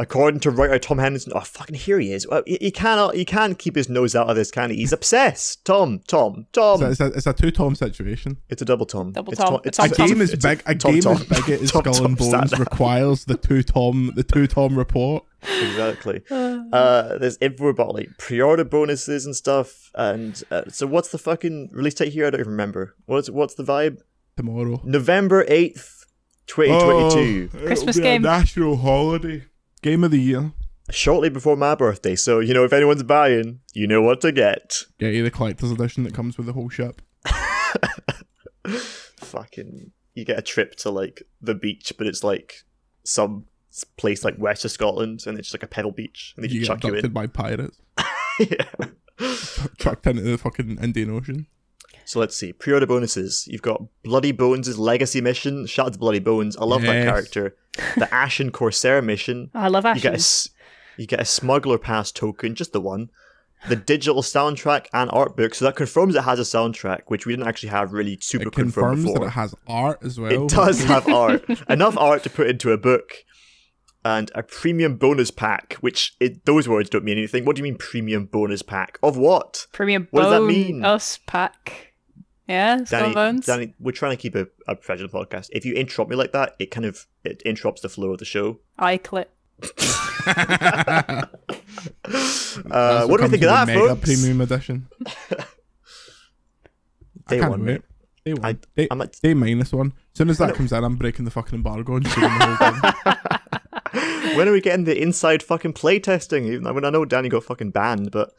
[0.00, 2.26] According to writer Tom Henderson, oh fucking here he is.
[2.26, 4.76] Well, he, he cannot, he can't keep his nose out of this, can he?
[4.76, 5.62] He's obsessed.
[5.66, 6.82] Tom, Tom, Tom.
[6.82, 8.38] It's a, it's a, it's a two Tom situation.
[8.48, 9.12] It's a double Tom.
[9.12, 9.60] Double Tom.
[9.64, 11.16] It's, A game as big a game Tom.
[11.16, 14.46] as big as Tom, Skull and Tom, stand Bones requires the two Tom the two
[14.46, 15.24] Tom report.
[15.42, 16.22] exactly.
[16.30, 19.90] Uh, there's info about like pre-order bonuses and stuff.
[19.94, 22.26] And uh, so, what's the fucking release date here?
[22.26, 22.94] I don't even remember.
[23.04, 23.98] What's what's the vibe?
[24.38, 24.80] Tomorrow.
[24.84, 26.06] November eighth,
[26.46, 27.50] twenty twenty two.
[27.54, 28.22] Oh, Christmas it'll a game.
[28.22, 29.44] national holiday.
[29.82, 30.52] Game of the year.
[30.90, 34.82] Shortly before my birthday, so you know if anyone's buying, you know what to get.
[34.98, 37.00] Get you the collector's edition that comes with the whole ship.
[39.18, 42.64] Fucking, you get a trip to like the beach, but it's like
[43.04, 43.44] some
[43.96, 46.60] place like west of Scotland, and it's just like a pebble beach, and they You
[46.60, 47.12] just get chuck you in.
[47.12, 47.78] by pirates.
[48.40, 48.64] yeah.
[49.78, 51.46] Chucked into the fucking Indian Ocean.
[52.10, 52.52] So let's see.
[52.52, 53.46] Pre-order bonuses.
[53.48, 55.64] You've got Bloody Bones' legacy mission.
[55.66, 56.56] Shout out to Bloody Bones.
[56.56, 57.54] I love that character.
[57.96, 59.48] The Ashen Corsair mission.
[59.54, 60.48] Oh, I love You get a s-
[60.96, 63.10] you get a smuggler pass token, just the one.
[63.68, 65.54] The digital soundtrack and art book.
[65.54, 68.54] So that confirms it has a soundtrack, which we didn't actually have really super It
[68.54, 70.32] confirmed confirms that it has art as well.
[70.32, 73.12] It does have art, enough art to put into a book,
[74.04, 75.74] and a premium bonus pack.
[75.74, 77.44] Which it, those words don't mean anything.
[77.44, 79.68] What do you mean premium bonus pack of what?
[79.72, 80.84] Premium What does that mean?
[80.84, 81.89] Us pack.
[82.50, 83.46] Yeah, Skull Danny, and Bones.
[83.46, 85.50] Danny, we're trying to keep a, a professional podcast.
[85.52, 88.24] If you interrupt me like that, it kind of it interrupts the flow of the
[88.24, 88.58] show.
[88.78, 89.32] I clip.
[92.70, 94.04] Uh, what do we think of that, the Mega folks?
[94.04, 94.88] Premium edition.
[97.28, 97.82] Day one, wait.
[98.24, 98.44] Day one.
[98.44, 99.88] I, day, I'm at- day minus one.
[100.12, 102.72] As soon as that comes out, I'm breaking the fucking embargo and shooting the whole
[103.14, 103.38] game.
[104.36, 106.46] When are we getting the inside fucking playtesting?
[106.46, 108.32] Even I mean, I know Danny got fucking banned, but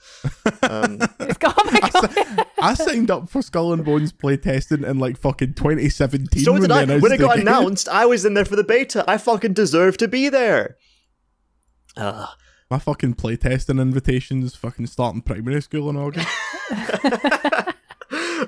[0.63, 2.45] um, It's got, my.
[2.61, 6.43] I signed up for Skull and Bones playtesting in like fucking 2017.
[6.43, 6.83] so when did I.
[6.83, 7.47] announced When it got game.
[7.47, 9.03] announced, I was in there for the beta.
[9.07, 10.77] I fucking deserve to be there.
[11.97, 12.27] Uh,
[12.69, 16.27] My fucking playtesting invitations fucking starting primary school in August.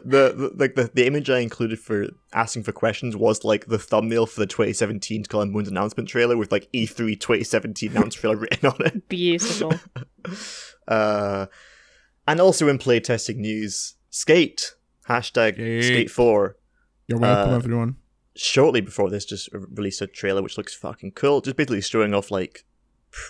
[0.05, 3.79] the, the like the, the image I included for asking for questions was like the
[3.79, 8.13] thumbnail for the 2017 Skull and Bones announcement trailer with like E E3 2017 announcement
[8.13, 9.07] trailer written on it.
[9.09, 9.73] Beautiful.
[10.85, 11.45] Uh,
[12.27, 14.75] and also in playtesting news, Skate
[15.07, 15.83] hashtag Skate.
[15.83, 16.57] Skate Four.
[17.07, 17.95] You're welcome, Uh, everyone.
[18.35, 21.39] Shortly before this, just released a trailer which looks fucking cool.
[21.39, 22.65] Just basically showing off like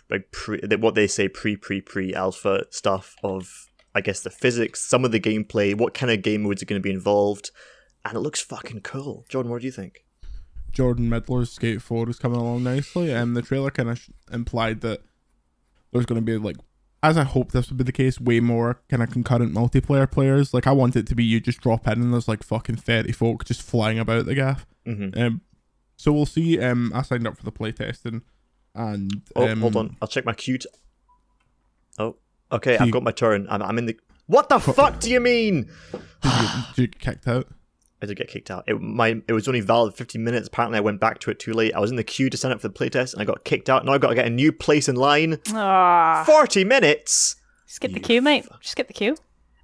[0.10, 4.82] like pre, what they say pre pre pre alpha stuff of I guess the physics,
[4.82, 7.52] some of the gameplay, what kind of game modes are going to be involved,
[8.04, 9.26] and it looks fucking cool.
[9.30, 10.04] Jordan, what do you think?
[10.72, 13.12] Jordan Middler's Skate 4 is coming along nicely.
[13.12, 15.02] And the trailer kind of sh- implied that
[15.92, 16.58] there's going to be, like,
[17.04, 20.52] as I hope this would be the case, way more kind of concurrent multiplayer players.
[20.54, 23.12] Like, I want it to be you just drop in and there's, like, fucking 30
[23.12, 24.66] folk just flying about the gaff.
[24.86, 25.42] hmm Um,
[25.96, 26.60] so we'll see.
[26.60, 28.24] Um, I signed up for the playtesting.
[28.74, 29.22] And.
[29.36, 30.58] Oh, um, hold on, I'll check my cue.
[30.58, 30.68] T-
[32.00, 32.16] oh,
[32.54, 33.48] okay, See- I've got my turn.
[33.50, 33.98] I'm, I'm in the.
[34.28, 35.70] What the fuck do you mean?
[35.92, 37.48] Did you, did you get kicked out?
[38.02, 38.64] I did get kicked out.
[38.68, 40.48] It my it was only valid 15 minutes.
[40.48, 41.74] Apparently, I went back to it too late.
[41.74, 43.70] I was in the queue to sign up for the playtest, and I got kicked
[43.70, 43.86] out.
[43.86, 45.40] Now I've got to get a new place in line.
[45.54, 47.36] Ah, 40 minutes.
[47.66, 48.46] skip the queue, mate.
[48.60, 49.16] Just skip the queue.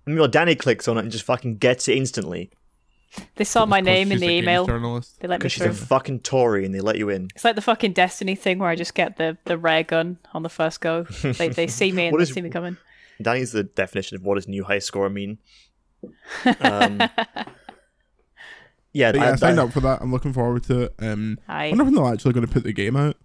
[0.06, 2.50] Meanwhile, Danny clicks on it and just fucking gets it instantly
[3.36, 4.66] They saw my name in the email.
[4.68, 5.20] Journalist.
[5.20, 5.86] They let me because she's a through.
[5.88, 7.30] fucking Tory, and they let you in.
[7.36, 10.44] It's like the fucking Destiny thing where I just get the, the rare gun on
[10.44, 11.04] the first go.
[11.24, 12.78] They they see me and What they is- see me coming.
[13.22, 15.40] Danny's the definition of what does new high score mean.
[16.62, 17.00] Um,
[18.94, 20.02] yeah, But yeah, I, I, signed I- up for that.
[20.02, 20.96] I'm looking forward to it.
[21.00, 21.70] Um, I Hi.
[21.70, 23.18] wonder when they're actually going to put the game out.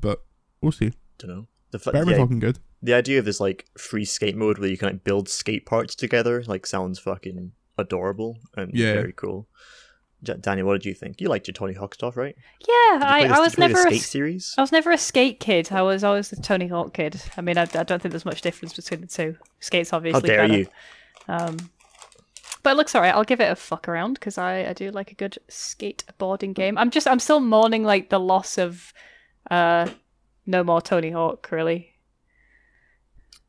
[0.00, 0.22] But
[0.60, 0.92] we'll see.
[1.18, 1.46] don't know.
[1.70, 2.58] The, fu- Better be the, fucking good.
[2.82, 5.94] the idea of this like free skate mode where you can like build skate parts
[5.94, 8.94] together like sounds fucking adorable and Yeah.
[8.94, 9.46] very cool.
[10.22, 11.20] J- Danny, what did you think?
[11.20, 12.34] You liked your Tony Hawk stuff, right?
[12.60, 14.54] Yeah, I, this- I was you play the never a, skate s- series.
[14.56, 15.70] I was never a skate kid.
[15.70, 17.20] I was always the Tony Hawk kid.
[17.36, 19.36] I mean, I, I don't think there's much difference between the two.
[19.60, 20.12] Skate's obviously.
[20.34, 20.58] How obviously dare better.
[20.60, 21.56] you?
[21.56, 21.70] Um,
[22.62, 23.14] but it looks alright.
[23.14, 26.78] I'll give it a fuck around because I, I do like a good skateboarding game.
[26.78, 28.94] I'm just I'm still mourning like the loss of
[29.50, 29.86] uh
[30.46, 31.90] no more Tony Hawk really.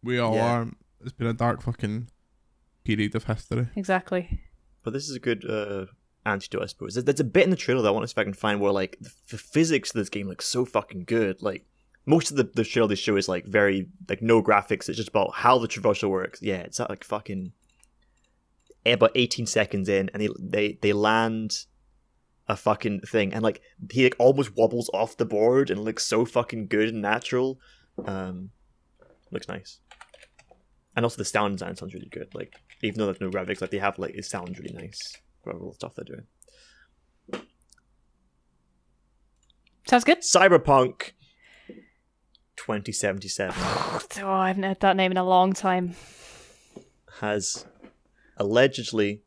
[0.03, 0.45] We all Yeah.
[0.61, 0.67] are.
[1.01, 2.09] It's been a dark fucking
[2.86, 3.68] period of history.
[3.76, 4.42] Exactly.
[4.84, 5.88] But this is a good uh,
[6.26, 6.94] antidote, I suppose.
[6.94, 8.34] There's, there's a bit in the trailer that I want to see if I can
[8.34, 11.42] find where like the, the physics of this game looks so fucking good.
[11.42, 11.66] Like
[12.06, 14.88] most of the the trailer they show is like very like no graphics.
[14.88, 16.42] It's just about how the traversal works.
[16.42, 17.52] Yeah, it's at like fucking
[18.86, 21.66] about 18 seconds in, and they they they land
[22.48, 23.62] a fucking thing, and like
[23.92, 27.60] he like almost wobbles off the board and looks so fucking good and natural.
[28.06, 28.52] Um,
[29.32, 29.80] looks nice.
[30.96, 32.34] And also the sound design sounds really good.
[32.34, 35.18] Like even though there's no graphics, like they have like it sounds really nice.
[35.43, 36.26] for all the stuff they're doing.
[39.88, 40.22] Sounds good.
[40.22, 41.12] Cyberpunk
[42.56, 43.56] 2077
[44.24, 45.96] Oh, I haven't heard that name in a long time.
[47.20, 47.66] has
[48.38, 49.22] allegedly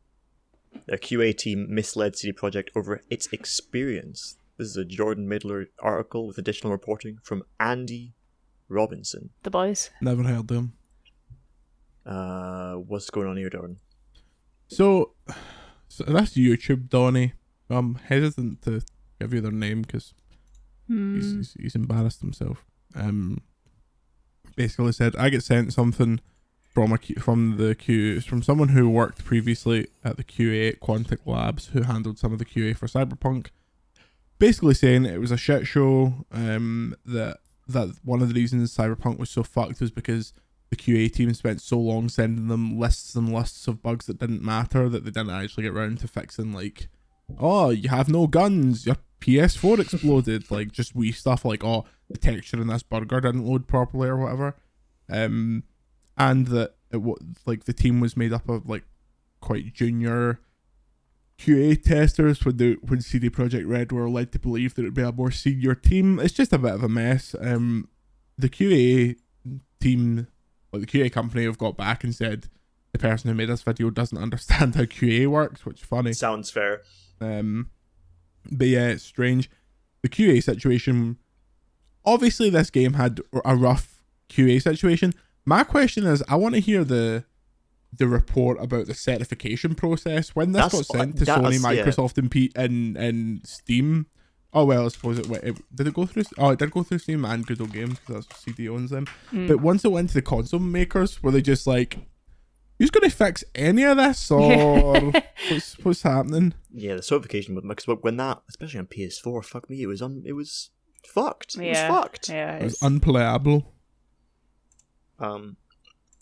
[0.87, 4.37] their QA team misled CD Projekt over its experience.
[4.57, 8.13] This is a Jordan Middler article with additional reporting from Andy
[8.67, 9.29] Robinson.
[9.43, 9.89] The boys.
[10.01, 10.73] Never heard them.
[12.09, 13.77] Uh, what's going on here, Jordan?
[14.67, 15.13] So,
[15.87, 17.33] so that's YouTube, Donny.
[17.69, 18.81] I'm hesitant to
[19.19, 20.13] give you their name because
[20.87, 21.15] Hmm.
[21.15, 22.65] he's, he's, he's embarrassed himself.
[22.95, 23.41] Um,
[24.55, 26.19] basically said I get sent something
[26.73, 30.79] from a Q, from the Q from someone who worked previously at the QA at
[30.79, 33.47] Quantic Labs who handled some of the QA for Cyberpunk.
[34.39, 36.25] Basically saying it was a shit show.
[36.31, 37.37] Um, that
[37.67, 40.33] that one of the reasons Cyberpunk was so fucked was because
[40.69, 44.43] the QA team spent so long sending them lists and lists of bugs that didn't
[44.43, 46.89] matter that they didn't actually get around to fixing like
[47.37, 52.17] oh, you have no guns, your PS4 exploded, like just wee stuff like, oh, the
[52.17, 54.55] texture in this burger didn't load properly or whatever.
[55.09, 55.63] Um,
[56.17, 57.15] and that it wa
[57.45, 58.83] like the team was made up of like
[59.41, 60.39] quite junior
[61.37, 64.93] QA testers when the when CD Projekt Red were led to believe that it would
[64.93, 66.19] be a more senior team.
[66.19, 67.35] It's just a bit of a mess.
[67.39, 67.87] Um,
[68.37, 69.15] the QA
[69.79, 70.27] team,
[70.71, 72.47] like the QA company, have got back and said
[72.91, 76.13] the person who made this video doesn't understand how QA works, which is funny.
[76.13, 76.81] Sounds fair.
[77.21, 77.69] Um,
[78.51, 79.49] but yeah, it's strange.
[80.01, 81.17] The QA situation.
[82.05, 85.13] Obviously, this game had a rough QA situation.
[85.45, 87.25] My question is, I want to hear the
[87.91, 91.83] the report about the certification process when this That's- got sent to Sony, was- yeah.
[91.85, 94.05] Microsoft, and P- and and Steam.
[94.53, 96.23] Oh well, I suppose it, went- it did it go through.
[96.37, 99.05] Oh, it did go through Steam and Good Old Games because that's CD owns them.
[99.31, 99.47] Mm.
[99.47, 101.99] But once it went to the console makers, were they just like,
[102.79, 105.11] "Who's going to fix any of this?" Or
[105.49, 106.55] what's what's happening?
[106.73, 110.23] Yeah, the certification would because when that, especially on PS4, fuck me, it was un,
[110.25, 110.71] it was
[111.05, 111.55] fucked.
[111.55, 112.29] It yeah, was fucked.
[112.29, 112.57] yeah.
[112.57, 113.73] It was unplayable.
[115.19, 115.57] Um,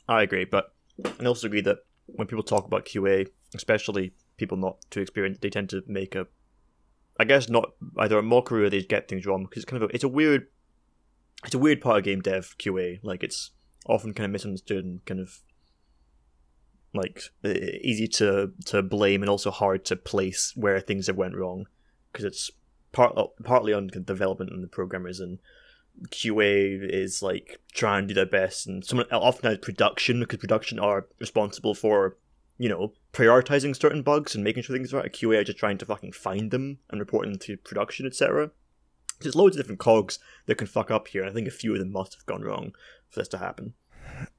[0.08, 0.74] I agree, but
[1.20, 5.50] I also agree that when people talk about QA, especially people not too experienced, they
[5.50, 6.28] tend to make a,
[7.20, 9.90] I guess not either a mockery or they get things wrong because it's kind of
[9.90, 10.48] a, it's a weird,
[11.46, 13.00] it's a weird part of game dev QA.
[13.04, 13.52] Like it's
[13.86, 15.42] often kind of misunderstood and kind of
[16.94, 17.50] like uh,
[17.82, 21.68] easy to to blame and also hard to place where things have went wrong
[22.12, 22.50] because it's
[22.92, 25.40] part partly on development and the programmers and
[26.10, 30.80] QA is like trying to do their best, and someone often has production because production
[30.80, 32.18] are responsible for
[32.58, 35.14] you know prioritizing certain bugs and making sure things are right.
[35.14, 38.52] QA are just trying to fucking find them and report them to production, etc.
[39.20, 41.80] There's loads of different cogs that can fuck up here, I think a few of
[41.80, 42.74] them must have gone wrong
[43.10, 43.74] for this to happen.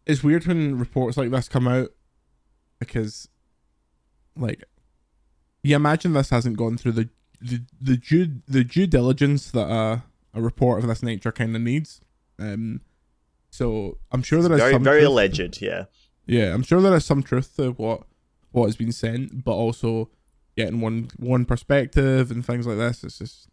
[0.06, 1.90] It's weird when reports like this come out
[2.78, 3.28] because,
[4.36, 4.62] like,
[5.62, 7.08] you imagine this hasn't gone through the
[7.40, 10.02] the, the due the due diligence that a
[10.34, 12.00] a report of this nature kind of needs.
[12.38, 12.80] Um,
[13.50, 15.84] so I'm sure there is Very some very truth- alleged, yeah.
[16.26, 18.02] Yeah, I'm sure there is some truth to what
[18.52, 20.10] what has been sent, but also
[20.56, 23.04] getting one one perspective and things like this.
[23.04, 23.48] It's just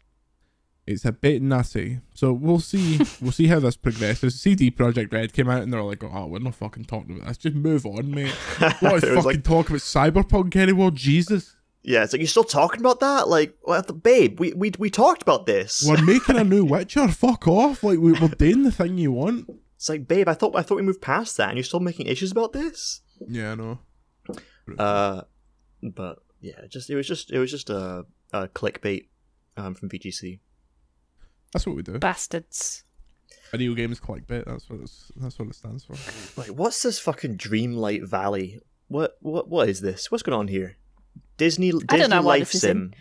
[0.86, 1.98] it's a bit nutty.
[2.14, 4.40] So we'll see we'll see how this progresses.
[4.40, 7.38] CD Projekt Red came out and they're like, oh, we're not fucking talking about this.
[7.38, 8.30] Just move on, mate.
[8.80, 10.90] What is fucking like- talk about cyberpunk anymore?
[10.92, 13.54] Jesus, yeah, it's like you're still talking about that, like,
[13.86, 14.40] the babe?
[14.40, 15.84] We we we talked about this.
[15.86, 17.06] we're making a new Witcher.
[17.08, 17.84] Fuck off!
[17.84, 19.48] Like we, we're doing the thing you want.
[19.76, 22.06] It's like, babe, I thought I thought we moved past that, and you're still making
[22.06, 23.02] issues about this.
[23.28, 23.78] Yeah, I know.
[24.78, 25.22] Uh,
[25.82, 29.08] but yeah, just it was just it was just a, a clickbait
[29.56, 30.40] um, from VGC.
[31.52, 31.98] That's what we do.
[31.98, 32.84] Bastards.
[33.50, 34.44] Video games clickbait.
[34.44, 35.94] That's what it's, that's what it stands for.
[36.40, 38.60] Like, what's this fucking Dreamlight Valley?
[38.88, 40.10] What what what is this?
[40.10, 40.76] What's going on here?
[41.36, 42.92] Disney Disney I don't know what Life this is Sim.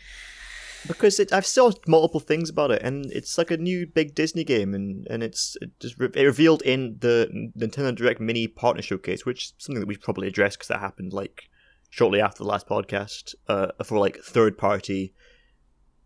[0.87, 4.43] Because it, I've saw multiple things about it, and it's like a new big Disney
[4.43, 8.83] game, and, and it's it just re- it revealed in the Nintendo Direct Mini Partner
[8.83, 11.49] Showcase, which is something that we should probably address because that happened like
[11.95, 15.13] shortly after the last podcast uh, for like third party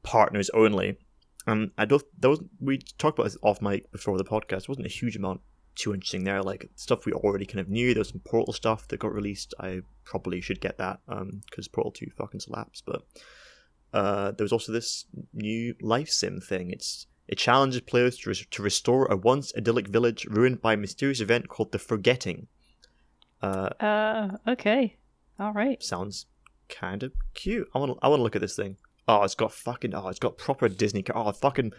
[0.03, 0.97] partners only.
[1.47, 2.03] And I don't.
[2.15, 4.49] There was we talked about this off mic before the podcast.
[4.67, 5.41] There wasn't a huge amount
[5.73, 6.43] too interesting there.
[6.43, 7.95] Like stuff we already kind of knew.
[7.95, 9.55] There was some Portal stuff that got released.
[9.59, 12.83] I probably should get that um because Portal Two fucking slaps.
[12.85, 13.01] But
[13.91, 16.69] uh, there was also this new life sim thing.
[16.69, 20.77] It's it challenges players to, res- to restore a once idyllic village ruined by a
[20.77, 22.47] mysterious event called the Forgetting.
[23.41, 24.98] Uh, Uh, okay.
[25.39, 25.81] All right.
[25.81, 26.25] sounds
[26.67, 27.67] kind of cute.
[27.73, 28.77] I want to I want to look at this thing.
[29.07, 31.03] Oh, it's got fucking oh, it's got proper Disney.
[31.13, 31.73] Oh, fucking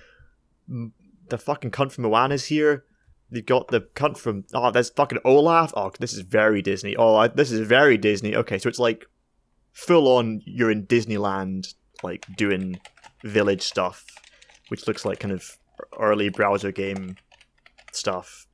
[1.28, 2.84] the fucking cunt from Moana's here.
[3.30, 5.72] They've got the cunt from oh, there's fucking Olaf.
[5.76, 6.96] Oh, this is very Disney.
[6.96, 8.34] Oh, I, this is very Disney.
[8.34, 9.06] Okay, so it's like
[9.72, 10.42] full on.
[10.44, 12.80] You're in Disneyland, like doing
[13.22, 14.04] village stuff,
[14.68, 15.58] which looks like kind of
[15.98, 17.16] early browser game
[17.92, 18.46] stuff.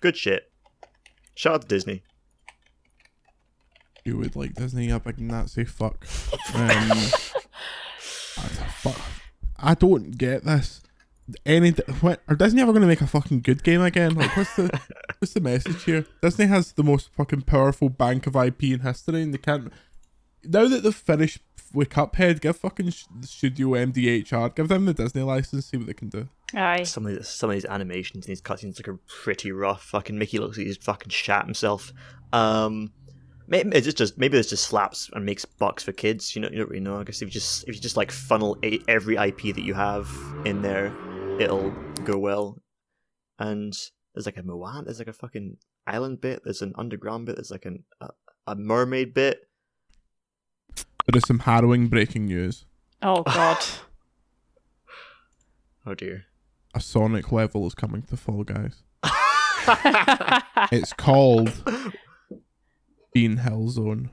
[0.00, 0.52] Good shit.
[1.34, 2.02] Shout out to Disney.
[4.04, 6.06] You would like Disney a big Nazi fuck.
[6.54, 6.96] Um,
[8.70, 9.00] fuck.
[9.56, 10.80] I don't get this.
[11.44, 14.14] Any what are Disney ever going to make a fucking good game again?
[14.14, 14.80] Like, what's the
[15.18, 16.06] what's the message here?
[16.22, 19.72] Disney has the most fucking powerful bank of IP in history, and they can't.
[20.44, 21.40] Now that they've finished
[21.74, 25.92] with Cuphead, give fucking sh- Studio MDHR, give them the Disney license, see what they
[25.92, 26.28] can do.
[26.54, 26.84] Aye.
[26.84, 29.82] Some of these, some of these animations and these cutscenes like are pretty rough.
[29.82, 31.92] Fucking Mickey looks like he's fucking shat himself.
[32.32, 32.92] Um,
[33.48, 36.34] maybe it's just maybe this just slaps and makes bucks for kids.
[36.34, 37.00] You know, you don't really know.
[37.00, 39.74] I guess if you just if you just like funnel a, every IP that you
[39.74, 40.08] have
[40.44, 40.94] in there,
[41.40, 41.70] it'll
[42.04, 42.60] go well.
[43.38, 43.72] And
[44.14, 44.84] there's like a Moana.
[44.84, 46.42] There's like a fucking island bit.
[46.44, 47.36] There's an underground bit.
[47.36, 48.10] There's like an a,
[48.46, 49.40] a mermaid bit.
[50.76, 52.64] There is some harrowing breaking news.
[53.02, 53.58] Oh God.
[55.86, 56.26] Oh dear.
[56.74, 58.82] A Sonic level is coming to Fall Guys.
[60.70, 61.52] It's called
[63.18, 64.10] Bean Hill Zone.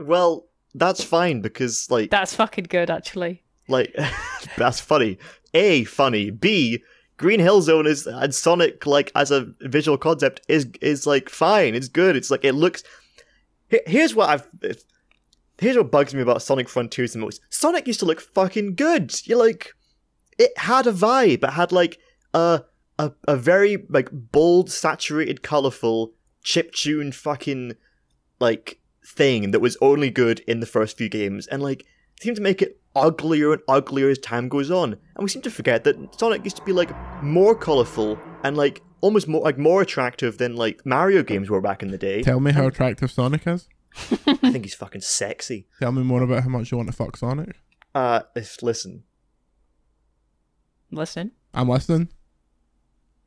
[0.00, 3.44] Well, that's fine because like That's fucking good, actually.
[3.68, 3.94] Like
[4.56, 5.18] that's funny.
[5.54, 6.30] A funny.
[6.30, 6.82] B
[7.18, 11.76] Green Hill Zone is and Sonic like as a visual concept is is like fine.
[11.76, 12.16] It's good.
[12.16, 12.82] It's like it looks.
[13.86, 14.48] Here's what I've.
[15.58, 17.40] Here's what bugs me about Sonic Frontiers the most.
[17.48, 19.14] Sonic used to look fucking good.
[19.24, 19.72] You're like,
[20.36, 21.44] it had a vibe.
[21.44, 22.00] It had like
[22.34, 22.64] a
[22.98, 26.12] a a very like bold, saturated, colorful,
[26.42, 27.76] chip tuned fucking
[28.40, 31.84] like thing that was only good in the first few games, and like
[32.20, 34.92] seem to make it uglier and uglier as time goes on.
[34.92, 36.90] And we seem to forget that Sonic used to be like
[37.22, 41.82] more colorful and like almost more like more attractive than like Mario games were back
[41.82, 42.22] in the day.
[42.22, 43.68] Tell me how attractive Sonic is.
[44.26, 45.66] I think he's fucking sexy.
[45.80, 47.56] Tell me more about how much you want to fuck Sonic.
[47.94, 49.04] Uh, if listen,
[50.90, 51.32] Listen.
[51.52, 52.08] I'm listening.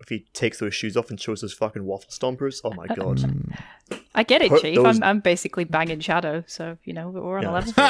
[0.02, 3.22] If he takes those shoes off and shows those fucking waffle stompers, oh my god.
[4.16, 4.76] I get it, Put Chief.
[4.76, 7.72] those- I'm, I'm basically banging Shadow, so you know we're on Yeah, a level.
[7.74, 7.86] that's fair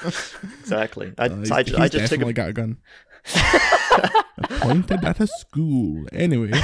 [0.00, 0.40] enough.
[0.60, 1.12] exactly.
[1.18, 2.78] I, Uh, he's, I, ju- I he's just took definitely a got a gun.
[4.60, 6.06] Pointed at a school.
[6.12, 6.50] Anyway,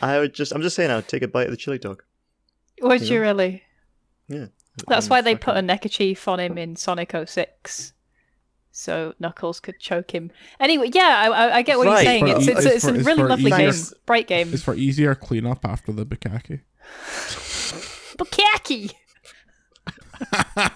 [0.00, 2.02] I would just I'm just saying I'd take a bite of the chili dog.
[2.82, 3.20] Would You you know?
[3.20, 3.62] really?
[4.28, 4.46] Yeah.
[4.88, 7.92] That's Um, why they fucking- put a neckerchief on him in Sonic 06.
[8.78, 10.30] So Knuckles could choke him.
[10.60, 11.92] Anyway, yeah, I, I, I get what Right.
[11.94, 12.26] you're saying.
[12.26, 13.72] For It's, it's, it's it's for- a really for lovely game,
[14.04, 14.52] bright game.
[14.52, 16.60] it's for easier cleanup after the bukkake.
[18.18, 18.92] Bukaki!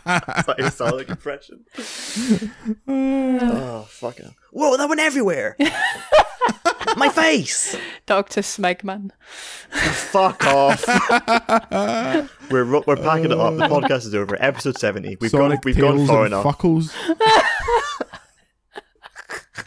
[0.07, 1.65] That's like a Sonic impression.
[2.89, 5.57] oh fucking Whoa, that went everywhere.
[6.97, 7.77] My face.
[8.07, 8.41] Dr.
[8.41, 9.11] Smegman.
[9.71, 10.85] Fuck off.
[12.51, 13.57] we're we're packing it up.
[13.57, 14.37] The podcast is over.
[14.43, 15.17] Episode seventy.
[15.21, 16.45] We've Sonic gone we've gone tails far enough.
[16.45, 16.93] fuckles.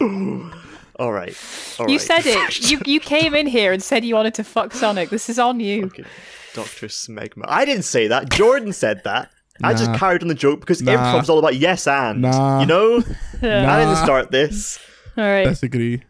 [0.96, 1.36] All right.
[1.78, 2.00] All you right.
[2.00, 2.70] said it.
[2.70, 5.10] You, you came in here and said you wanted to fuck Sonic.
[5.10, 5.88] This is on you.
[5.88, 6.04] Fucking
[6.54, 6.86] Dr.
[6.86, 7.44] Smegma.
[7.48, 8.30] I didn't say that.
[8.30, 9.30] Jordan said that.
[9.62, 10.92] I just carried on the joke because Nah.
[11.06, 12.22] improv's all about yes and.
[12.22, 12.60] Nah.
[12.60, 13.02] You know?
[13.42, 13.74] Yeah.
[13.74, 14.78] I didn't start this.
[15.18, 15.44] All right.
[15.44, 16.02] Disagree.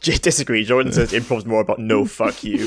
[0.00, 0.64] J- disagree.
[0.64, 2.66] Jordan says improv's more about no fuck you.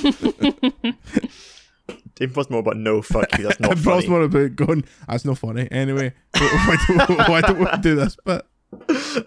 [2.23, 3.45] Improv's more about no fuck you.
[3.45, 4.07] That's not Improv's funny.
[4.09, 4.83] more about going.
[5.07, 5.67] That's not funny.
[5.71, 6.93] Anyway, why, do,
[7.27, 8.17] why don't we do this?
[8.25, 8.47] But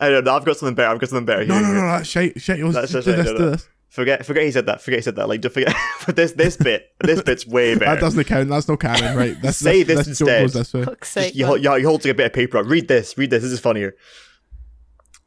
[0.00, 0.34] I don't know.
[0.36, 0.88] I've got something better.
[0.92, 1.44] I've got something better.
[1.44, 1.76] no, Here, no, here.
[1.82, 2.40] no, that's shite.
[2.40, 2.60] Shite.
[2.62, 3.26] Let's That's do just this.
[3.26, 3.68] no, Do this.
[3.88, 4.82] Forget, forget he said that.
[4.82, 5.28] Forget he said that.
[5.28, 5.74] Like, don't forget.
[6.06, 7.86] But this, this bit, this bit's way better.
[7.94, 8.48] That doesn't count.
[8.50, 9.40] That's no canon, right?
[9.40, 10.42] This, Say this, this joke instead.
[10.42, 10.84] goes this way.
[10.84, 11.34] Fuck's Just, sake.
[11.34, 11.62] you, man.
[11.62, 12.66] you, you holding a bit of paper up.
[12.66, 13.16] Read this.
[13.16, 13.42] Read this.
[13.42, 13.96] This is funnier.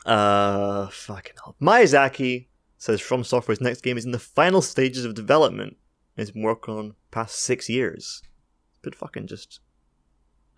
[0.05, 1.55] Uh, fucking hell.
[1.61, 2.47] Miyazaki
[2.77, 5.77] says From Software's next game is in the final stages of development.
[6.19, 8.21] And It's been working on past six years.
[8.81, 9.59] But fucking just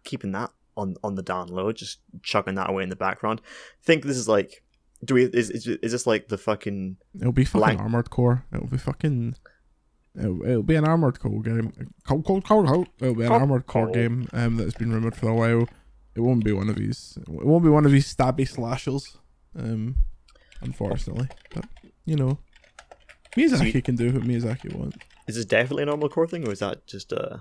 [0.03, 3.41] keeping that on on the down low, just chucking that away in the background.
[3.83, 4.63] think this is like,
[5.03, 5.23] do we?
[5.25, 6.97] Is is, is this like the fucking?
[7.19, 7.79] It'll be fucking Blank.
[7.81, 8.45] armored core.
[8.53, 9.35] It'll be fucking.
[10.17, 11.71] It'll, it'll be an armored core game.
[12.07, 12.87] Cold, cold, cold, cold.
[12.99, 13.95] It'll be an Cold, armored core cold.
[13.95, 15.67] game um, that's been rumored for a while.
[16.15, 17.17] It won't be one of these.
[17.21, 19.17] It won't be one of these stabby slashers.
[19.57, 19.95] Um,
[20.61, 21.65] unfortunately, but
[22.05, 22.37] you know,
[23.35, 23.85] Miyazaki Sweet.
[23.85, 24.97] can do what Miyazaki wants.
[25.31, 27.37] Is this definitely a normal core thing, or is that just uh?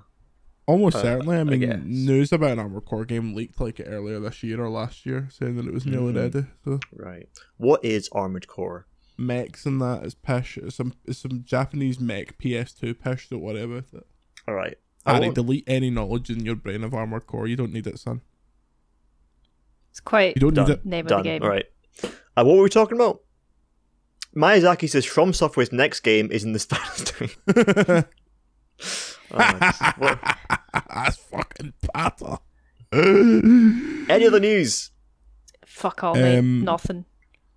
[0.66, 1.36] Almost Uh, certainly.
[1.36, 1.80] I I mean, guess.
[1.84, 5.56] news about an armored core game leaked like earlier this year or last year, saying
[5.56, 6.16] that it was nearly Mhm.
[6.34, 6.46] ready.
[6.64, 7.28] So Right.
[7.56, 8.86] What is Armored Core?
[9.18, 10.56] mechs and that is pish.
[10.58, 13.28] It's some it's some Japanese mech PS2 pish.
[13.28, 14.06] Don't worry about it.
[14.46, 14.78] All right.
[15.04, 17.46] I Harry, delete any knowledge in your brain of armored core.
[17.48, 18.20] You don't need it, son.
[19.90, 20.66] It's quite You don't Done.
[20.68, 20.86] need it.
[20.86, 21.42] name of the game.
[21.42, 21.66] All right.
[22.04, 23.22] Uh, what were we talking about?
[24.36, 28.04] Miyazaki says From Software's next game is in the final stage.
[29.32, 30.18] Oh,
[30.88, 32.38] That's fucking patter.
[32.92, 34.90] Any other news?
[35.64, 36.38] Fuck all, mate.
[36.38, 37.04] Um, Nothing.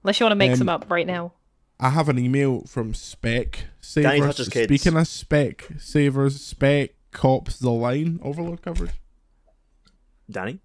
[0.03, 1.33] Unless you want to make um, some up right now.
[1.79, 3.51] I have an email from Spec
[3.93, 4.35] Danny Savers.
[4.37, 4.47] touches.
[4.65, 6.91] Speaking of Spec Savers, Spec
[7.23, 8.91] Ops the line Overlode coverage.
[10.29, 10.59] Danny,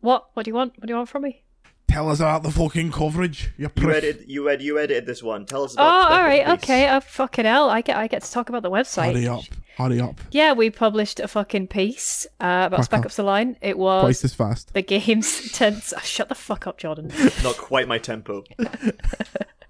[0.00, 0.30] What?
[0.34, 0.74] What do you want?
[0.78, 1.41] What do you want from me?
[1.92, 3.52] Tell us about the fucking coverage.
[3.58, 5.46] You you edited you ed- you edited this one.
[5.46, 6.02] Tell us Oh, about.
[6.06, 6.70] Spec all right, Ops, please.
[6.70, 6.90] okay.
[6.90, 7.68] Oh, fucking hell!
[7.68, 9.12] I get I get to talk about the website.
[9.12, 9.42] Hurry up.
[9.76, 10.20] Hurry up.
[10.30, 13.06] Yeah, we published a fucking piece uh, about Spec Quicker.
[13.08, 13.56] Ops: The Line.
[13.60, 14.72] It was Twice as fast.
[14.74, 15.92] the game's tenth.
[15.96, 17.10] Oh, shut the fuck up, Jordan.
[17.42, 18.44] Not quite my tempo.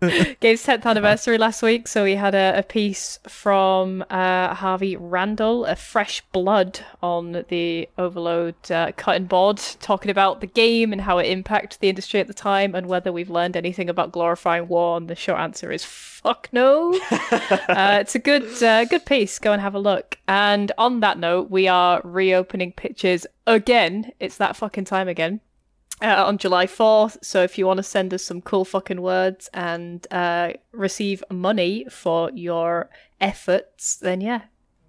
[0.40, 5.64] game's tenth anniversary last week, so we had a, a piece from uh, Harvey Randall,
[5.64, 11.18] a fresh blood on the Overlode uh, cutting board, talking about the game and how
[11.18, 14.96] it impacted the industry at the time, and whether we've learned anything about glorifying war.
[14.96, 16.98] And the short answer is fuck no.
[17.10, 19.38] uh, it's a good uh, good piece.
[19.38, 20.18] Go and have a look.
[20.26, 24.12] And on that note, we are reopening pitches again.
[24.18, 25.40] It's that fucking time again.
[26.02, 27.16] Uh, on July 4th.
[27.22, 31.86] So if you want to send us some cool fucking words and uh, receive money
[31.88, 32.90] for your
[33.20, 34.42] efforts, then yeah,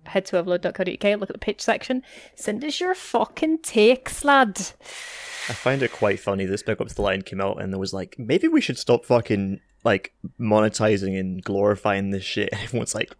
[0.05, 2.01] head to overlode.co.uk, look at the pitch section,
[2.35, 4.57] send us your fucking takes, lad.
[5.49, 7.93] I find it quite funny that Spec Ops: The Line came out and there was
[7.93, 12.49] like, maybe we should stop fucking like monetizing and glorifying this shit.
[12.53, 13.13] Everyone's like,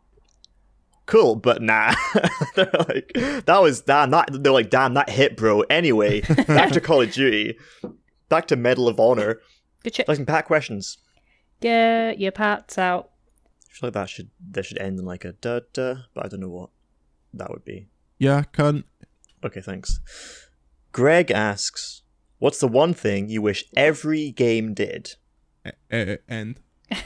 [1.06, 1.94] cool, but nah.
[2.56, 3.12] they're like,
[3.46, 4.12] that was damn.
[4.12, 5.62] That they're like, damn, that hit, bro.
[5.64, 7.58] Anyway, back to Call of Duty,
[8.30, 9.40] back to Medal of Honor.
[9.84, 10.08] Good shit.
[10.08, 10.98] Like some pat questions.
[11.60, 13.12] Get your pats out.
[13.70, 16.28] I feel like that should that should end in like a da da, but I
[16.28, 16.70] don't know what.
[17.34, 17.88] that would be.
[18.20, 18.84] Yeah, cunt.
[19.44, 20.00] Okay, thanks.
[20.92, 22.04] Greg asks,
[22.40, 25.16] "What's the one thing you wish every game did?"
[25.66, 26.60] Uh, uh, end.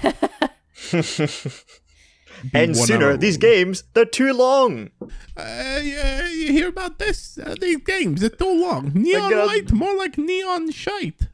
[2.43, 3.05] Be End one sooner.
[3.11, 3.17] hour.
[3.17, 4.89] These games, they're too long.
[5.01, 7.37] Uh, yeah, you hear about this?
[7.37, 8.91] Uh, these games, they're too long.
[8.93, 9.47] Neon God.
[9.47, 11.27] light, more like neon shite.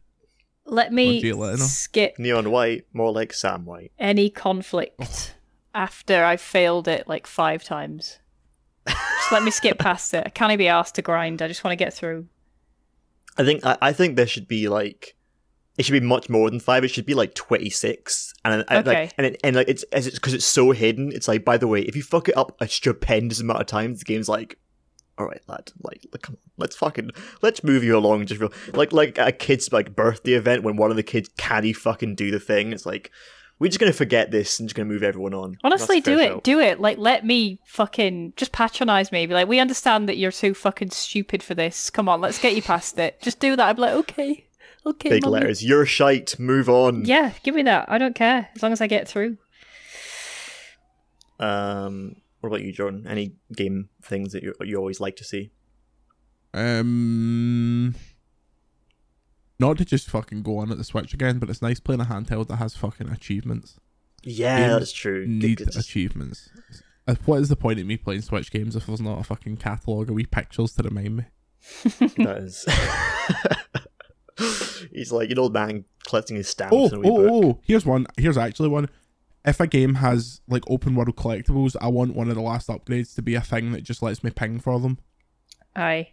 [0.65, 1.65] Let me Or Gillette, no?
[1.65, 3.91] skip Neon White, more like Sam White.
[3.99, 5.35] any conflict
[5.75, 8.19] after I've failed it like five times.
[8.87, 10.23] Just let me skip past it.
[10.25, 11.41] I can't be asked to grind.
[11.41, 12.27] I just want to get through.
[13.37, 15.15] I think I, I think there should be like
[15.77, 16.83] it should be much more than five.
[16.83, 19.01] It should be like twenty six, and and, Okay.
[19.03, 21.11] like and it, and like it's as it's because it's so hidden.
[21.11, 23.99] It's like by the way, if you fuck it up a stupendous amount of times,
[23.99, 24.57] the game's like,
[25.17, 27.11] all right, lad, like, come on, let's fucking
[27.41, 28.25] let's move you along.
[28.25, 31.65] Just real like like a kid's like birthday event when one of the kids can't
[31.65, 32.71] he fucking do the thing.
[32.71, 33.11] It's like
[33.59, 35.57] we're just gonna forget this and just gonna move everyone on.
[35.63, 36.43] Honestly, do it.
[36.43, 36.79] Do it.
[36.81, 39.25] Like, let me fucking just patronize me.
[39.25, 41.89] Be like, we understand that you're too fucking stupid for this.
[41.89, 43.21] Come on, let's get you past it.
[43.21, 43.67] Just do that.
[43.69, 44.47] I'd be like, okay,
[44.85, 45.09] okay.
[45.09, 45.33] Big mummy.
[45.33, 45.63] letters.
[45.63, 46.37] You're shite.
[46.39, 47.05] Move on.
[47.05, 47.85] Yeah, give me that.
[47.89, 49.37] I don't care as long as I get through.
[51.39, 52.15] Um.
[52.41, 53.07] What about you, Jordan?
[53.07, 55.51] Any game things that you you always like to see?
[56.53, 57.95] Um,
[59.59, 62.05] not to just fucking go on at the Switch again, but it's nice playing a
[62.05, 63.79] handheld that has fucking achievements.
[64.23, 65.25] Yeah, Games that's true.
[65.25, 66.49] Need It's- achievements.
[67.07, 69.57] Uh, What is the point of me playing Switch games if there's not a fucking
[69.57, 71.23] catalogue of wee pictures to remind me?
[72.17, 72.65] That is.
[74.91, 77.31] He's like an old man collecting his stamps Oh, in a wee oh, book.
[77.57, 78.05] oh, here's one.
[78.17, 78.89] Here's actually one.
[79.45, 83.13] If a game has like open world collectibles, I want one of the last upgrades
[83.15, 84.97] to be a thing that just lets me ping for them.
[85.75, 86.09] Aye.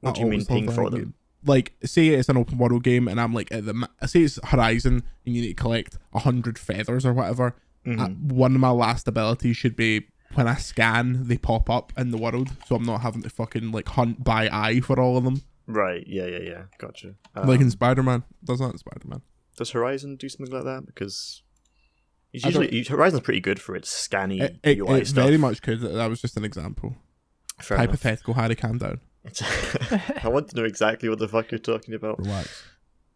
[0.00, 1.00] What I do you mean ping that for game.
[1.00, 1.14] them?
[1.44, 4.38] Like, say it's an open world game, and I'm like at the ma- say it's
[4.44, 7.54] Horizon, and you need to collect a hundred feathers or whatever.
[7.86, 8.00] Mhm.
[8.00, 12.10] Uh, one of my last abilities should be when I scan, they pop up in
[12.10, 15.24] the world, so I'm not having to fucking like hunt by eye for all of
[15.24, 15.42] them.
[15.66, 16.62] Right, yeah, yeah, yeah.
[16.78, 17.14] Gotcha.
[17.34, 19.22] Um, like in Spider Man, does not in Spider Man?
[19.56, 20.84] does Horizon do something like that?
[20.86, 21.42] Because
[22.32, 25.24] it's usually Horizon's pretty good for its scanny It, it, UI it stuff.
[25.24, 25.80] very much could.
[25.80, 26.94] That was just an example.
[27.62, 27.86] Fair enough.
[27.86, 28.34] Hypothetical.
[28.34, 29.00] Harry, calm down.
[30.22, 32.18] I want to know exactly what the fuck you're talking about.
[32.18, 32.64] Relax.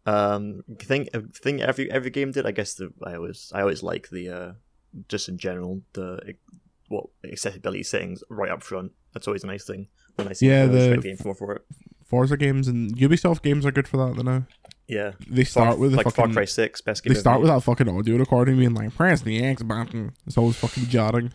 [0.07, 2.47] Um, thing, thing every every game did.
[2.47, 4.53] I guess the I always I always like the uh,
[5.09, 6.35] just in general the
[6.89, 8.93] what accessibility settings right up front.
[9.13, 11.63] That's always a nice thing when I see Yeah, always the- game for for it.
[12.11, 14.17] Forza games and Ubisoft games are good for that.
[14.17, 14.47] Though now
[14.89, 16.29] Yeah, they start with the like Far.
[16.29, 17.15] Cry Six, best game.
[17.15, 20.13] They start with that fucking audio recording being like, press the X button.
[20.27, 21.33] It's always fucking jarring.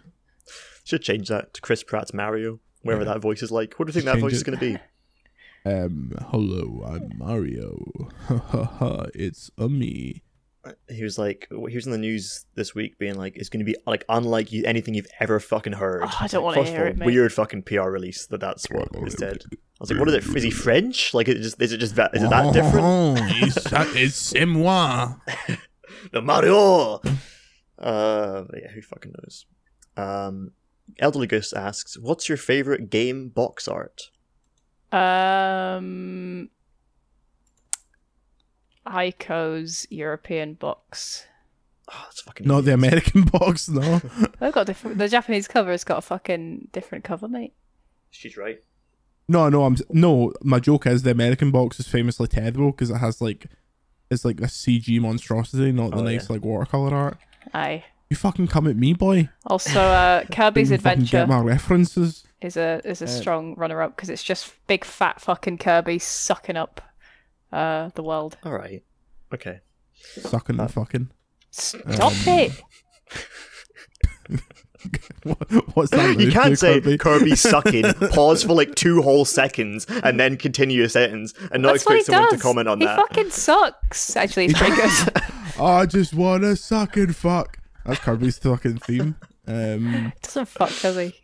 [0.83, 3.13] Should change that to Chris Pratt's Mario, wherever Yeah.
[3.13, 3.73] that voice is like.
[3.79, 4.77] What do you think Just that voice change is going to be?
[5.67, 7.79] Um, hello, I'm Mario.
[8.27, 10.21] Ha ha ha, it's a me.
[10.89, 13.65] He was like, he was in the news this week, being like, it's going to
[13.65, 16.03] be like unlike you, anything you've ever fucking heard.
[16.03, 17.05] Oh, I don't like, wanna first of hear all, it, mate.
[17.05, 19.43] Weird fucking PR release that that's what is said.
[19.51, 20.35] I was like, what is it?
[20.35, 21.13] Is he French?
[21.13, 22.85] Like, is it just is it just that is it that different?
[22.85, 23.57] Oh, it's,
[23.95, 25.15] it's c'est moi.
[26.11, 27.01] the Mario.
[27.77, 29.45] Uh, but yeah, who fucking knows?
[29.97, 30.51] Um,
[30.99, 34.11] Elderly Ghost asks, "What's your favorite game box art?"
[34.91, 36.49] Um,
[38.85, 41.25] Ico's European box.
[41.91, 42.47] Oh, that's fucking.
[42.47, 42.73] Not the.
[42.73, 43.99] American box, no.
[44.39, 44.97] They've got different.
[44.97, 47.53] The Japanese cover's got a fucking different cover, mate.
[48.11, 48.63] She's right.
[49.27, 50.33] No, no, I'm no.
[50.43, 53.47] My joke is the American box is famously terrible because it has like,
[54.09, 56.33] it's like a CG monstrosity, not the Oh, nice yeah.
[56.33, 57.17] like watercolor art.
[57.53, 57.83] Aye.
[58.09, 59.29] You fucking come at me, boy.
[59.47, 62.23] Also, uh, Kirby's Didn't fucking Adventure Get my references.
[62.41, 65.97] is a is a Uh, strong runner up because it's just big fat fucking Kirby
[65.99, 66.81] sucking up
[67.55, 68.37] uh the world.
[68.43, 68.83] All right.
[69.33, 69.61] Okay.
[70.19, 71.09] Sucking and fucking.
[71.51, 72.51] Stop Um, it!
[75.23, 76.19] What- What's that?
[76.19, 76.97] You can't say Kirby?
[76.99, 81.69] Kirby sucking, pause for like two whole seconds, and then continue a sentence, and not
[81.73, 82.33] That's expect someone does.
[82.39, 82.95] to comment on he that.
[82.97, 84.15] fucking sucks.
[84.15, 85.23] Actually, it's pretty good.
[85.59, 87.57] I just wanna suck and fuck.
[87.83, 89.15] That's Kirby's fucking theme.
[89.47, 91.15] Um, Doesn't fuck, does he?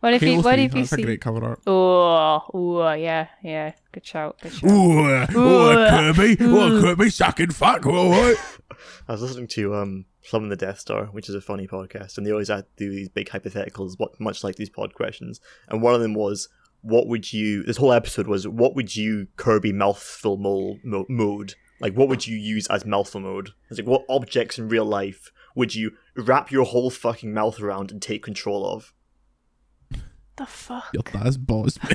[0.00, 0.28] What if you?
[0.28, 1.02] Halo What if you that's a see?
[1.02, 1.60] great cover art.
[1.66, 3.72] Oh, oh, yeah, yeah.
[3.92, 4.38] Good shout.
[4.40, 4.70] Good shout.
[4.70, 6.80] Ooh, uh, Ooh, oh, Kirby, oh, ooh.
[6.82, 7.84] Kirby, suck and fuck.
[7.86, 8.38] Oh, what?
[9.08, 12.26] I was listening to um Plumbing the Death Star, which is a funny podcast, and
[12.26, 15.40] they always had do these big hypotheticals, what much like these pod questions.
[15.68, 16.48] And one of them was,
[16.82, 21.54] "What would you?" This whole episode was, "What would you Kirby mouthful mo- mo- mode?
[21.80, 23.50] Like, what would you use as mouthful mode?
[23.68, 27.90] It's like, what objects in real life would you wrap your whole fucking mouth around
[27.90, 28.92] and take control of?"
[30.36, 30.90] The fuck?
[30.94, 31.78] Your dad's boss.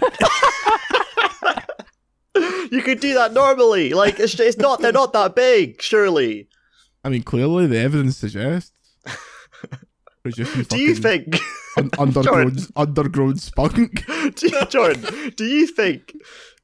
[2.72, 3.92] you could do that normally.
[3.94, 4.80] Like, it's, it's not.
[4.82, 6.48] They're not that big, surely.
[7.04, 8.72] I mean, clearly the evidence suggests.
[10.28, 11.38] Just Do you think?
[11.78, 14.06] un- undergrown undergrown spunk.
[14.36, 16.14] Do you- Jordan, do you think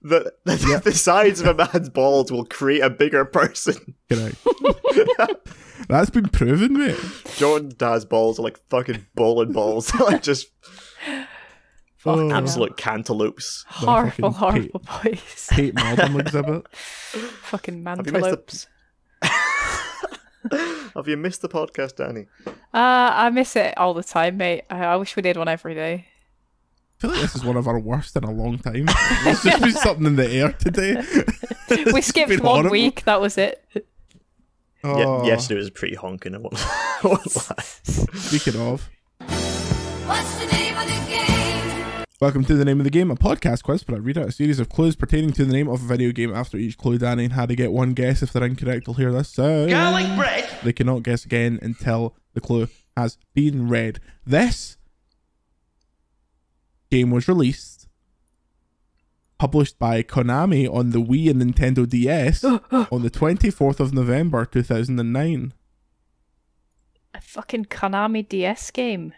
[0.01, 3.95] that the, the size of a man's balls will create a bigger person?
[4.11, 4.35] Correct.
[5.87, 6.99] That's been proven, mate.
[7.37, 10.47] Jordan's dad's balls are like fucking bowling balls, like just
[12.05, 12.37] Oh, Fucking hell.
[12.39, 13.63] absolute cantaloupes.
[13.67, 15.47] horrible, fucking horrible boys.
[15.51, 16.67] Tate Modern exhibit.
[16.73, 18.67] Fucking you missed the- mantelopes.
[20.95, 22.25] Have you missed the podcast, Danny?
[22.45, 24.63] Uh, I miss it all the time, mate.
[24.69, 26.07] I, I wish we did one every day.
[26.97, 28.85] I feel like this is one of our worst in a long time.
[29.23, 31.01] There's just been something in the air today.
[31.93, 32.69] We skipped one horrible.
[32.71, 33.03] week.
[33.05, 33.65] That was it.
[34.83, 36.35] Oh, Yeah, yesterday was pretty honking.
[36.35, 37.63] I won't, I won't lie.
[37.63, 38.87] Speaking of,
[40.05, 41.12] What's the name of the game?
[42.23, 44.31] Welcome to the name of the game, a podcast quiz, but I read out a
[44.31, 46.33] series of clues pertaining to the name of a video game.
[46.33, 48.23] After each clue, Danny and Harry get one guess.
[48.23, 49.69] If they're incorrect, they'll hear this sound.
[49.69, 50.49] Garlic bread.
[50.63, 53.99] They cannot guess again until the clue has been read.
[54.25, 54.77] This
[56.89, 57.89] game was released,
[59.37, 65.53] published by Konami on the Wii and Nintendo DS on the 24th of November 2009.
[67.13, 69.11] A fucking Konami DS game.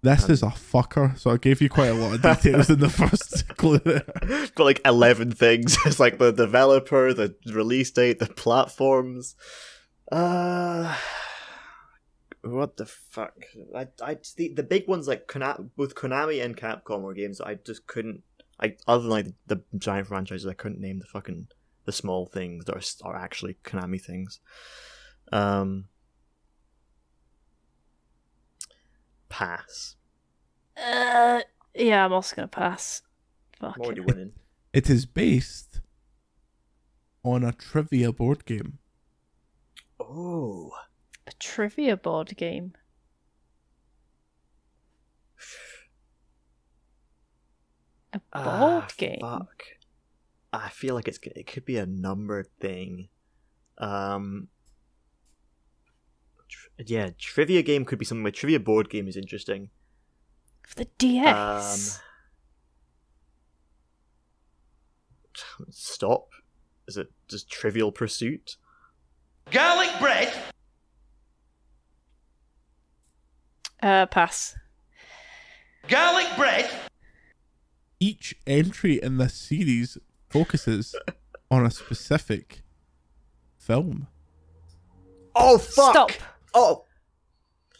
[0.00, 2.88] This is a fucker, so I gave you quite a lot of details in the
[2.88, 3.78] first clue.
[3.78, 4.04] there.
[4.54, 5.76] Got like 11 things.
[5.86, 9.34] It's like the developer, the release date, the platforms.
[10.12, 10.96] Uh.
[12.42, 13.34] What the fuck?
[13.74, 17.54] I, I the, the big ones like Kona- both Konami and Capcom were games I
[17.56, 18.22] just couldn't.
[18.60, 21.48] I other than like the giant franchises, I couldn't name the fucking
[21.84, 24.38] the small things that are, are actually Konami things.
[25.32, 25.86] Um.
[29.28, 29.96] Pass.
[30.76, 31.40] Uh,
[31.74, 33.02] yeah, I'm also gonna pass.
[33.60, 34.06] I'm Fuck already it.
[34.06, 34.32] winning.
[34.72, 35.80] It is based
[37.24, 38.78] on a trivia board game.
[40.00, 40.70] Oh.
[41.26, 42.74] A trivia board game.
[48.12, 49.18] A board Ah, game.
[49.20, 49.62] Fuck.
[50.52, 53.08] I feel like it's it could be a number thing.
[53.76, 54.48] Um.
[56.78, 58.26] Tr- yeah, trivia game could be something.
[58.26, 59.70] A trivia board game is interesting.
[60.66, 61.98] For the DS.
[61.98, 62.04] Um.
[65.70, 66.28] Stop.
[66.86, 68.56] Is it just Trivial Pursuit?
[69.50, 70.32] Garlic bread.
[73.82, 74.56] uh, pass.
[75.88, 76.68] Garlic bread.
[78.00, 79.98] Each entry in this series
[80.28, 80.94] focuses
[81.50, 82.62] on a specific
[83.58, 84.08] film.
[85.34, 85.90] Oh fuck!
[85.92, 86.10] Stop.
[86.54, 86.84] Oh,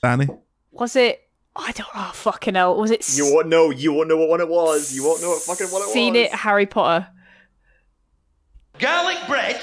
[0.03, 0.29] Danny,
[0.71, 1.29] Was it?
[1.57, 2.11] I don't know.
[2.13, 2.77] Fucking hell.
[2.77, 3.17] Was it?
[3.17, 3.71] you won't know.
[3.71, 4.93] You won't know what one it was.
[4.95, 6.21] You won't know what fucking what it Seen was.
[6.23, 6.33] Seen it?
[6.33, 7.09] Harry Potter.
[8.79, 9.61] Garlic bread.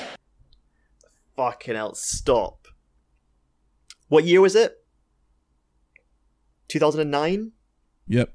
[1.37, 1.95] Fucking hell!
[1.95, 2.67] Stop.
[4.09, 4.75] What year was it?
[6.67, 7.51] Two thousand and nine.
[8.07, 8.33] yep.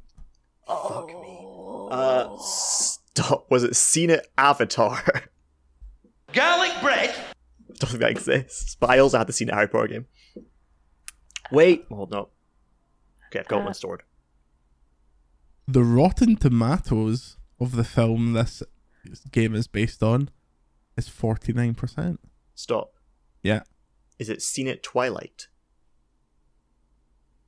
[0.67, 1.47] Fuck me.
[1.91, 3.51] Uh, stop.
[3.51, 5.03] Was it Seen It Avatar?
[6.33, 7.15] Garlic bread.
[7.79, 8.77] Don't think that exists.
[8.79, 10.07] But I also had the Seen It Harry Potter game.
[11.53, 12.29] Wait, hold no.
[13.29, 14.03] Okay, I've got Uh, one stored.
[15.69, 18.63] The Rotten Tomatoes of the film this
[19.31, 20.31] game is based on
[20.97, 22.19] is 49%.
[22.55, 22.93] Stop.
[23.43, 23.63] Yeah.
[24.19, 25.47] Is it Seen It Twilight?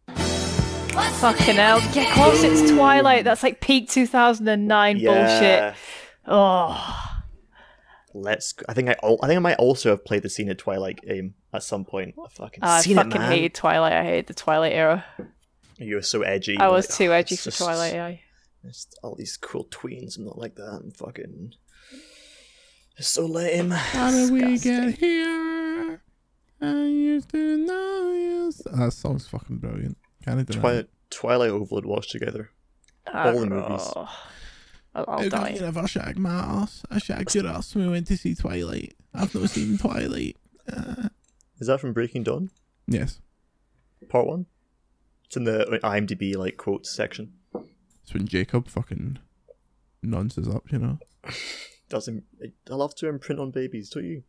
[0.06, 1.78] What's Fucking hell.
[1.78, 3.24] of the Yeah, of course it's Twilight.
[3.24, 5.74] That's like peak 2009 bullshit.
[6.26, 7.08] Oh.
[8.14, 8.54] Let's.
[8.68, 8.96] I think I.
[9.22, 12.14] I think I might also have played the Seen It Twilight game at some point.
[12.18, 13.32] I fucking I seen fucking it, man.
[13.32, 13.92] hated Twilight.
[13.92, 15.04] I hated the Twilight era.
[15.78, 16.56] You were so edgy.
[16.58, 17.94] I was like, too oh, edgy for just- Twilight.
[17.94, 18.14] Yeah.
[18.64, 20.16] It's all these cool tweens.
[20.16, 20.80] I'm not like that.
[20.82, 21.54] I'm fucking.
[22.96, 23.70] It's so lame.
[23.70, 26.00] How did we get here?
[26.60, 28.52] I used to know you.
[28.76, 29.96] That song's fucking brilliant.
[30.24, 30.60] Can't I deny?
[30.60, 32.50] Twilight, Twilight Overlode watched together.
[33.12, 33.82] All the movies.
[33.96, 34.08] Oh.
[34.94, 35.48] I'll, I'll How come die.
[35.54, 36.84] you never shagged my ass?
[36.90, 38.94] I shagged your ass when we went to see Twilight.
[39.14, 40.36] I've not seen Twilight.
[40.72, 41.08] Uh,
[41.62, 42.50] Is that from Breaking Dawn?
[42.88, 43.20] yes.
[44.08, 44.46] Part one.
[45.26, 47.34] It's in the IMDb like quotes section.
[48.02, 49.20] It's when Jacob fucking
[50.02, 50.98] nonsense up, you know.
[51.88, 52.24] Doesn't
[52.68, 54.24] I love to imprint on babies, don't you?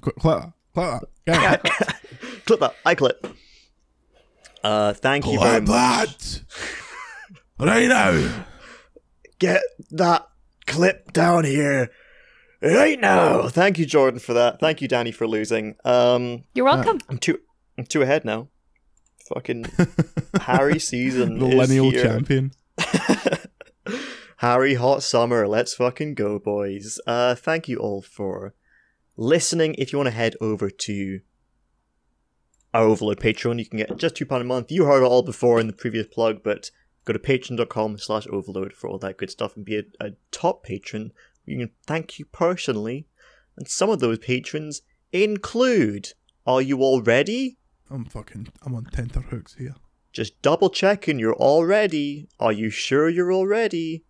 [0.00, 0.52] Clip that.
[0.74, 1.60] Clip that.
[1.64, 2.44] It.
[2.46, 2.76] clip that.
[2.86, 3.26] I clip.
[4.62, 6.40] Uh, thank you very Clip much.
[7.58, 7.66] that.
[7.66, 8.44] Right now.
[9.40, 10.28] Get that
[10.68, 11.90] clip down here
[12.62, 13.48] right now.
[13.48, 14.60] Thank you, Jordan, for that.
[14.60, 15.76] Thank you, Danny, for losing.
[15.84, 16.98] Um, You're welcome.
[17.08, 17.38] I'm two.
[17.78, 18.48] I'm two ahead now.
[19.34, 19.66] Fucking
[20.40, 21.38] Harry season.
[21.38, 22.52] Millennial is champion.
[24.38, 27.00] Harry Hot Summer, let's fucking go, boys.
[27.06, 28.54] Uh, thank you all for
[29.16, 29.74] listening.
[29.78, 31.20] If you want to head over to
[32.74, 34.70] our Overlode Patreon, you can get just £2 a month.
[34.70, 36.70] You heard it all before in the previous plug, but
[37.06, 40.64] Go to patreon.com slash overlode for all that good stuff and be a, a top
[40.64, 41.12] patron.
[41.46, 43.06] You can thank you personally.
[43.56, 44.82] And some of those patrons
[45.12, 46.12] include
[46.46, 47.58] Are you all ready?
[47.90, 48.48] I'm fucking.
[48.62, 49.76] I'm on tenterhooks here.
[50.12, 52.28] Just double checking you're all ready.
[52.40, 54.04] Are you sure you're all ready?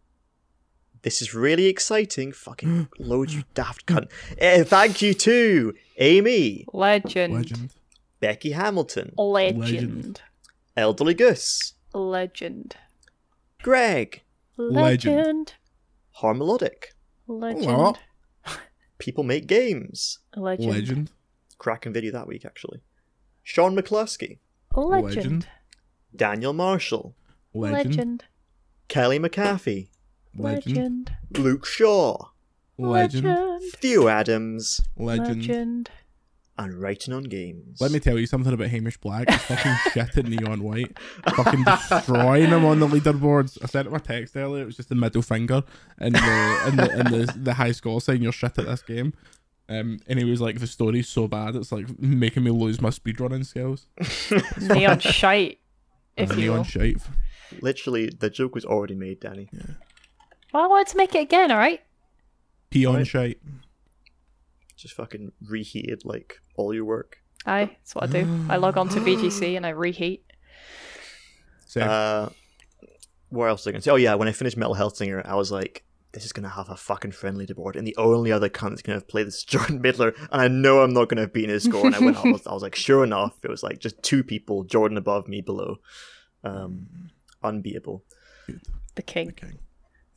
[1.02, 2.32] This is really exciting.
[2.32, 4.10] Fucking load, you daft cunt.
[4.38, 7.34] Eh, thank you to Amy, Legend.
[7.34, 7.70] Legend.
[8.18, 9.60] Becky Hamilton, Legend.
[9.60, 10.22] Legend.
[10.76, 12.76] Elderly Goose, Legend.
[13.62, 14.22] Greg,
[14.56, 15.14] Legend.
[15.14, 15.54] Legend.
[16.20, 16.94] Harmelodic,
[17.26, 17.98] Legend.
[18.98, 20.70] People Make Games, Legend.
[20.70, 21.10] Legend.
[21.58, 22.80] cracking video that week actually.
[23.42, 24.38] Sean McCluskey,
[24.74, 25.14] Legend.
[25.14, 25.48] Legend.
[26.14, 27.14] Daniel Marshall,
[27.52, 27.96] Legend.
[27.96, 28.24] Legend.
[28.88, 29.88] Kelly McAfee,
[30.34, 30.76] Legend.
[30.76, 31.12] Legend.
[31.38, 32.16] Luke Shaw,
[32.78, 33.26] Legend.
[33.26, 33.72] Legend.
[33.74, 35.90] Theo Adams, Legend.
[36.58, 36.72] Legend.
[36.74, 37.80] and Writing on Games.
[37.80, 39.28] Let me tell you something about Hamish Black.
[39.30, 40.98] He's fucking shit at Neon White.
[41.34, 43.58] Fucking destroying him on the leaderboards.
[43.62, 44.62] I sent him a text earlier.
[44.62, 45.62] It was just the middle finger
[45.98, 46.20] and the
[46.64, 49.12] and the, and the, the high score saying you're shit at this game.
[49.68, 52.90] Um, and he was like, the story's so bad, it's like making me lose my
[52.90, 53.86] speedrunning skills.
[54.60, 55.58] Neon shite,
[56.16, 56.64] if Uh, you Neon will.
[56.64, 56.96] shite.
[57.60, 59.48] Literally, the joke was already made, Danny.
[59.52, 59.62] Yeah.
[60.54, 61.80] Well, I wanted to make it again, alright?
[62.70, 63.06] Peon Right.
[63.08, 63.40] shite.
[64.76, 67.18] Just fucking reheated like all your work.
[67.46, 68.46] Aye, that's what I do.
[68.48, 70.24] I log on to VGC and I reheat.
[71.66, 72.28] So, Uh,
[73.28, 73.90] what else was I going to say?
[73.90, 76.68] Oh yeah, when I finished Metal: Hellsinger, I was like, this is going to have
[76.68, 79.44] a fucking friendly board, and the only other cunt that's going to play this is
[79.52, 81.86] Jordan Middler, and I know I'm not going to have beaten his score.
[81.86, 84.22] And I went, I was, I was like, sure enough, it was like just two
[84.24, 85.76] people, Jordan above, me below,
[86.44, 87.10] um,
[87.42, 88.04] unbeatable.
[88.94, 89.28] The king.
[89.30, 89.52] okay.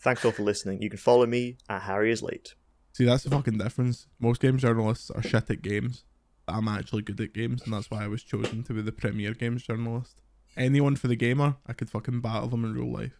[0.02, 0.82] Thanks all for listening.
[0.82, 2.54] You can follow me at Harry is late.
[2.92, 4.08] See, that's the fucking difference.
[4.20, 6.04] Most games journalists are shit at games.
[6.46, 8.92] But I'm actually good at games, and that's why I was chosen to be the
[8.92, 10.22] premier games journalist.
[10.58, 13.20] Anyone for the gamer, I could fucking battle them in real life.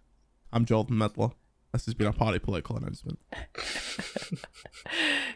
[0.52, 1.30] I'm Jordan Middler.
[1.72, 3.20] This has been a party political announcement.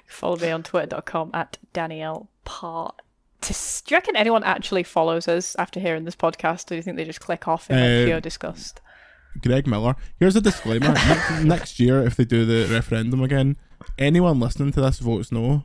[0.08, 2.96] Follow me on twitter.com at Danielle Part.
[3.42, 3.54] Do
[3.90, 6.66] you reckon anyone actually follows us after hearing this podcast?
[6.66, 8.82] Or do you think they just click off in Uh, pure disgust?
[9.42, 9.96] Greg Miller.
[10.20, 10.88] Here's a disclaimer.
[10.94, 13.58] next, next year, if they do the referendum again,
[13.98, 15.64] anyone listening to this votes no, I'm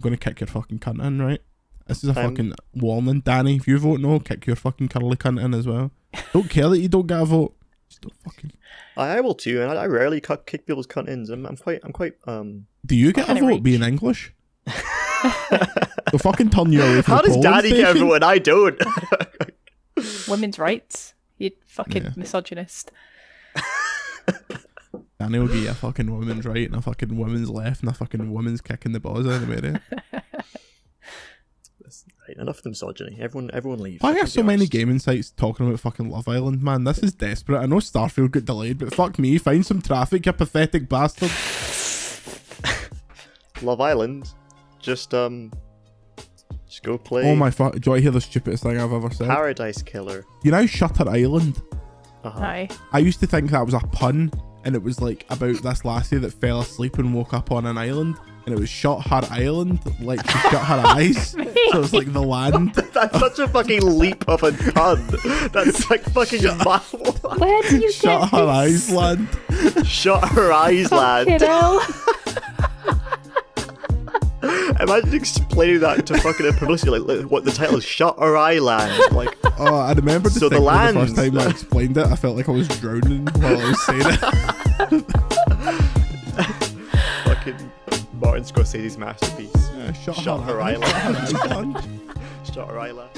[0.00, 1.40] going to kick your fucking cunt in, right?
[1.86, 3.20] This is a Um, fucking warning.
[3.20, 5.90] Danny, if you vote no, kick your fucking curly cunt in as well.
[6.32, 7.54] Don't care that you don't get a vote.
[7.88, 8.52] Just don't fucking.
[8.96, 11.30] I, I will too, and I, I rarely cut, kick people's cunt ins.
[11.30, 12.14] I'm, I'm quite, I'm quite.
[12.26, 13.62] Um, Do you get a Kinda vote reach.
[13.62, 14.32] being English?
[14.66, 17.96] They'll fucking turn you away from how the does Daddy Danny get station.
[17.96, 18.22] everyone?
[18.22, 18.80] I don't.
[20.28, 21.14] Women's rights?
[21.38, 22.10] You fucking Yeah.
[22.16, 22.92] misogynist.
[25.20, 28.32] Danny will get a fucking woman's right and a fucking woman's left and a fucking
[28.32, 29.82] woman's kicking the balls out of the area.
[32.26, 33.18] right, enough of the misogyny.
[33.20, 34.02] Everyone, everyone leave.
[34.02, 36.84] Why I are so many gaming sites talking about fucking Love Island, man?
[36.84, 37.58] This is desperate.
[37.58, 41.30] I know Starfield got delayed, but fuck me, find some traffic, you pathetic bastard.
[43.62, 44.32] Love Island?
[44.78, 45.52] Just um,
[46.66, 47.30] just go play.
[47.30, 49.26] Oh my fuck, do I hear the stupidest thing I've ever said?
[49.26, 50.24] Paradise Killer.
[50.44, 51.60] You know Shutter Island?
[52.24, 52.40] Uh-huh.
[52.40, 52.68] Aye.
[52.92, 54.32] I used to think that was a pun,
[54.64, 57.76] and it was like about this lassie that fell asleep and woke up on an
[57.78, 61.30] island, and it was shot Her Island, like she shut her eyes.
[61.32, 62.74] So it was like the land.
[62.94, 65.06] That's such a fucking leap of a pun.
[65.52, 67.12] That's like fucking marvel.
[67.38, 68.90] Where do you Shut get her this?
[68.90, 69.86] eyes, land.
[69.86, 71.40] Shut her eyes, Fucking lad.
[71.42, 71.80] hell.
[74.80, 77.84] Imagine explaining that to fucking a publicity like, like what the title is.
[77.84, 79.14] Shut her eye, land.
[79.14, 82.06] Like Oh, I remember the, So the when the first time I explained it.
[82.06, 85.04] I felt like I was drowning while I was saying it.
[87.24, 87.56] fucking
[88.14, 89.52] Martin Scorsese's masterpiece.
[89.76, 91.30] Yeah, shut, Shut her eyes, eyelash.
[91.30, 91.84] shut her eyes, land.
[92.52, 93.16] Shut her eyelash.